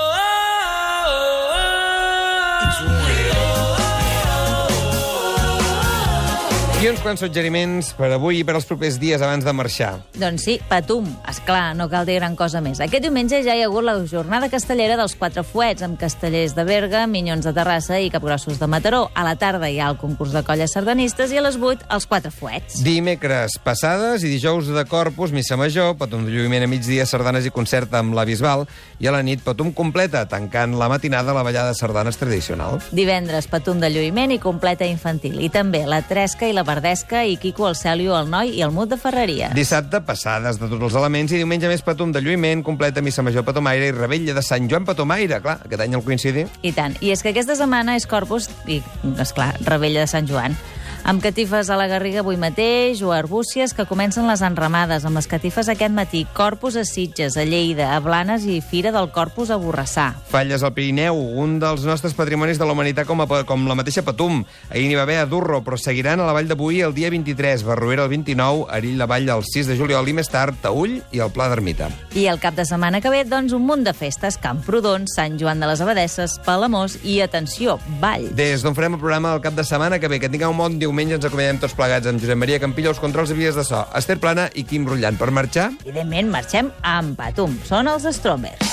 I 6.79 6.87
uns 6.87 7.01
quants 7.03 7.19
suggeriments 7.19 7.89
per 7.91 8.07
avui 8.15 8.37
i 8.39 8.43
per 8.47 8.53
als 8.55 8.63
propers 8.63 8.95
dies 9.01 9.19
abans 9.19 9.43
de 9.43 9.51
marxar. 9.51 9.97
Doncs 10.15 10.45
sí, 10.47 10.53
Patum, 10.69 11.09
és 11.27 11.41
clar, 11.43 11.73
no 11.75 11.89
cal 11.91 12.05
dir 12.07 12.15
gran 12.21 12.37
cosa 12.39 12.61
més. 12.63 12.79
Aquest 12.79 13.03
diumenge 13.03 13.41
ja 13.43 13.51
hi 13.51 13.65
ha 13.65 13.67
hagut 13.67 13.83
la 13.83 13.97
jornada 14.07 14.47
castellera 14.47 14.95
dels 14.95 15.17
Quatre 15.19 15.43
Fuets, 15.43 15.83
amb 15.83 15.99
castellers 15.99 16.53
de 16.55 16.63
Berga, 16.63 17.01
Minyons 17.11 17.43
de 17.49 17.51
Terrassa 17.57 17.99
i 17.99 18.07
Capgrossos 18.13 18.61
de 18.61 18.69
Mataró. 18.71 19.01
A 19.11 19.25
la 19.27 19.35
tarda 19.35 19.67
hi 19.67 19.81
ha 19.83 19.89
el 19.91 19.99
concurs 19.99 20.31
de 20.31 20.39
colles 20.47 20.71
sardanistes 20.71 21.33
i 21.35 21.41
a 21.41 21.43
les 21.43 21.57
8 21.59 21.89
els 21.97 22.07
Quatre 22.07 22.31
Fuets. 22.31 22.79
Dimecres 22.87 23.59
passades 23.59 24.23
i 24.23 24.31
dijous 24.31 24.71
de 24.71 24.85
Corpus, 24.87 25.35
missa 25.35 25.59
major, 25.59 25.97
Patum 25.99 26.23
de 26.23 26.31
lluïment 26.31 26.63
a 26.63 26.71
migdia, 26.71 27.03
sardanes 27.03 27.43
i 27.43 27.51
concert 27.51 27.91
amb 27.99 28.15
la 28.15 28.23
Bisbal, 28.23 28.69
i 28.99 29.07
a 29.07 29.13
la 29.15 29.21
nit 29.23 29.41
Patum 29.43 29.71
completa, 29.75 30.25
tancant 30.29 30.75
la 30.77 30.89
matinada 30.91 31.33
la 31.33 31.43
ballada 31.43 31.71
de 31.71 31.77
sardanes 31.79 32.19
tradicional. 32.19 32.79
Divendres, 32.91 33.47
Patum 33.47 33.79
de 33.79 33.89
lluïment 33.91 34.33
i 34.35 34.39
completa 34.43 34.87
infantil. 34.87 35.39
I 35.41 35.49
també 35.53 35.85
la 35.87 36.01
Tresca 36.07 36.49
i 36.49 36.55
la 36.55 36.65
Verdesca 36.67 37.23
i 37.25 37.37
Quico, 37.39 37.67
el 37.69 37.77
Cèlio, 37.79 38.17
el 38.19 38.29
Noi 38.29 38.53
i 38.59 38.63
el 38.65 38.75
Mut 38.75 38.91
de 38.91 38.99
Ferreria. 38.99 39.51
Dissabte, 39.55 40.03
passades 40.05 40.59
de 40.59 40.67
tots 40.67 40.89
els 40.89 40.99
elements, 40.99 41.31
i 41.31 41.39
diumenge 41.39 41.71
més 41.71 41.85
Patum 41.85 42.11
de 42.15 42.23
lluïment, 42.23 42.63
completa 42.65 43.03
missa 43.05 43.23
major 43.23 43.47
Patomaire 43.47 43.89
i 43.89 43.95
rebella 43.95 44.35
de 44.35 44.43
Sant 44.45 44.67
Joan 44.69 44.85
Patomaire. 44.85 45.39
Clar, 45.39 45.59
aquest 45.65 45.85
any 45.85 45.95
el 45.95 46.03
coincidi. 46.03 46.45
I 46.61 46.75
tant. 46.75 46.97
I 46.99 47.13
és 47.15 47.23
que 47.23 47.31
aquesta 47.31 47.55
setmana 47.55 47.95
és 47.95 48.07
Corpus 48.09 48.49
i, 48.67 48.81
esclar, 49.17 49.53
rebella 49.63 50.03
de 50.03 50.11
Sant 50.11 50.27
Joan 50.27 50.57
amb 51.03 51.21
catifes 51.21 51.69
a 51.69 51.77
la 51.79 51.87
Garriga 51.87 52.21
avui 52.21 52.37
mateix 52.37 53.01
o 53.01 53.11
Arbúcies, 53.13 53.73
que 53.73 53.85
comencen 53.89 54.27
les 54.27 54.41
enramades, 54.45 55.05
amb 55.05 55.17
les 55.19 55.27
catifes 55.27 55.69
aquest 55.69 55.93
matí, 55.95 56.25
Corpus 56.33 56.75
a 56.75 56.85
Sitges, 56.85 57.37
a 57.37 57.45
Lleida, 57.45 57.93
a 57.95 57.99
Blanes 57.99 58.45
i 58.45 58.59
Fira 58.61 58.91
del 58.91 59.11
Corpus 59.11 59.49
a 59.49 59.57
Borrassà. 59.57 60.11
Falles 60.29 60.63
al 60.63 60.73
Pirineu, 60.75 61.15
un 61.15 61.57
dels 61.61 61.85
nostres 61.87 62.15
patrimonis 62.17 62.59
de 62.59 62.67
la 62.67 62.75
humanitat 62.75 63.07
com, 63.09 63.21
a, 63.23 63.43
com 63.47 63.67
la 63.67 63.77
mateixa 63.79 64.03
Patum. 64.05 64.43
Ahir 64.69 64.87
n'hi 64.89 64.97
va 64.99 65.07
haver 65.07 65.19
a 65.23 65.27
Durro, 65.29 65.61
però 65.65 65.79
seguiran 65.79 66.19
a 66.19 66.27
la 66.27 66.35
Vall 66.35 66.49
de 66.49 66.57
Boí 66.59 66.81
el 66.85 66.93
dia 66.93 67.09
23, 67.09 67.63
Barruera 67.67 68.05
el 68.05 68.13
29, 68.13 68.67
Arill 68.69 68.99
la 68.99 69.09
Vall 69.09 69.29
el 69.29 69.45
6 69.47 69.71
de 69.71 69.77
juliol 69.79 70.07
i 70.09 70.15
més 70.17 70.29
tard 70.29 70.59
Taüll 70.61 70.99
i 71.11 71.23
el 71.23 71.33
Pla 71.35 71.49
d'Ermita. 71.51 71.89
I 72.15 72.27
el 72.31 72.41
cap 72.41 72.57
de 72.57 72.65
setmana 72.67 73.01
que 73.01 73.11
ve, 73.13 73.23
doncs, 73.27 73.53
un 73.55 73.65
munt 73.65 73.85
de 73.87 73.93
festes, 73.93 74.37
Camprodon, 74.41 75.07
Sant 75.11 75.39
Joan 75.41 75.61
de 75.61 75.69
les 75.69 75.81
Abadesses, 75.81 76.39
Palamós 76.45 76.99
i, 77.03 77.19
atenció, 77.25 77.79
Valls. 78.01 78.33
Des 78.37 78.63
d'on 78.65 78.77
farem 78.77 78.97
el 78.97 79.01
programa 79.01 79.33
el 79.35 79.43
cap 79.43 79.55
de 79.57 79.65
setmana 79.67 79.99
que 79.99 80.09
ve. 80.11 80.19
Que 80.19 80.29
tingueu 80.31 80.51
un 80.51 80.59
bon 80.59 80.75
diumenge, 80.79 80.88
ens 81.19 81.27
acomiadem 81.27 81.59
tots 81.61 81.75
plegats 81.77 82.09
amb 82.09 82.21
Josep 82.21 82.39
Maria 82.39 82.59
Campillo, 82.61 82.93
els 82.93 83.01
controls 83.03 83.29
de 83.29 83.37
vies 83.37 83.55
de 83.57 83.65
so, 83.67 83.83
Esther 83.99 84.19
Plana 84.21 84.49
i 84.55 84.65
Quim 84.65 84.87
Rutllant. 84.89 85.19
Per 85.19 85.29
marxar... 85.35 85.69
Evidentment, 85.85 86.31
marxem 86.33 86.73
amb 86.81 87.17
Patum. 87.19 87.57
Són 87.69 87.91
els 87.91 88.09
Stromers. 88.17 88.68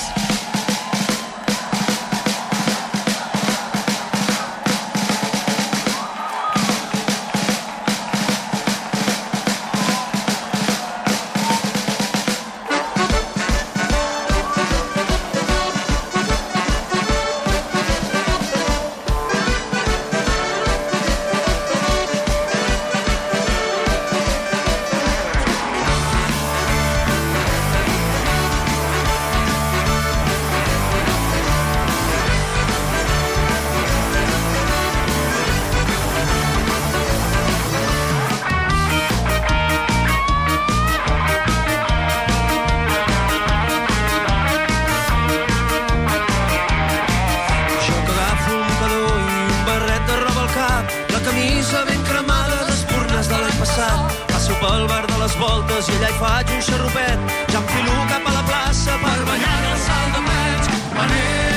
Pel 54.61 54.87
bar 54.89 55.05
de 55.09 55.17
les 55.21 55.35
voltes 55.41 55.89
i 55.91 55.97
allà 55.97 56.09
hi 56.13 56.17
faig 56.21 56.55
un 56.55 56.63
xarrupet. 56.69 57.35
Ja 57.53 57.61
em 57.61 57.69
filo 57.73 57.99
cap 58.13 58.31
a 58.31 58.35
la 58.39 58.47
plaça 58.49 58.97
per 59.03 59.19
banyar 59.29 59.59
el 59.73 59.77
salt 59.85 60.17
de 60.17 60.25
peig. 60.31 60.73
Anem 61.05 61.56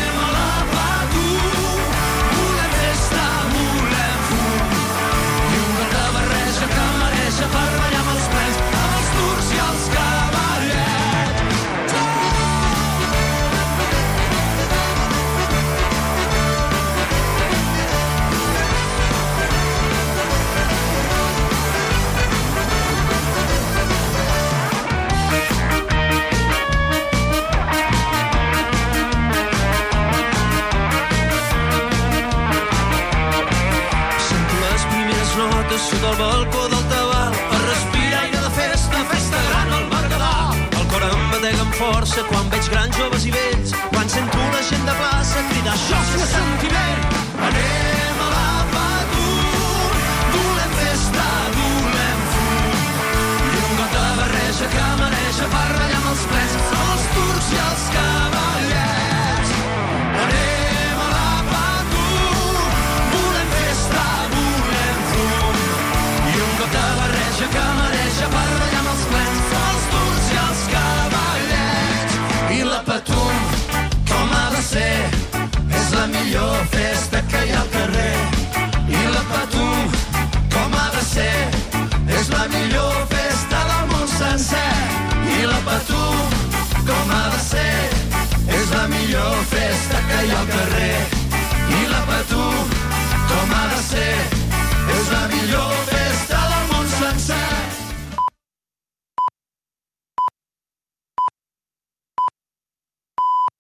al 36.11 36.17
balcó 36.17 36.69
del 36.69 36.85
tabal 36.89 37.33
per 37.51 37.61
respirar 37.61 38.23
aire 38.23 38.39
de 38.39 38.51
festa, 38.51 39.05
festa 39.11 39.39
gran 39.49 39.73
al 39.79 39.87
Berguedà. 39.93 40.33
El 40.81 40.87
cor 40.91 41.05
em 41.07 41.23
batega 41.33 41.63
amb 41.67 41.77
força 41.79 42.25
quan 42.31 42.51
veig 42.55 42.71
grans 42.73 42.97
joves 42.99 43.27
i 43.31 43.35
vells, 43.37 43.75
quan 43.93 44.09
sento 44.17 44.39
la 44.57 44.63
gent 44.71 44.87
de 44.91 44.97
plaça 45.03 45.45
cridar 45.53 45.77
això 45.77 46.03
és 46.07 46.15
una 46.19 46.29
santa 46.33 46.60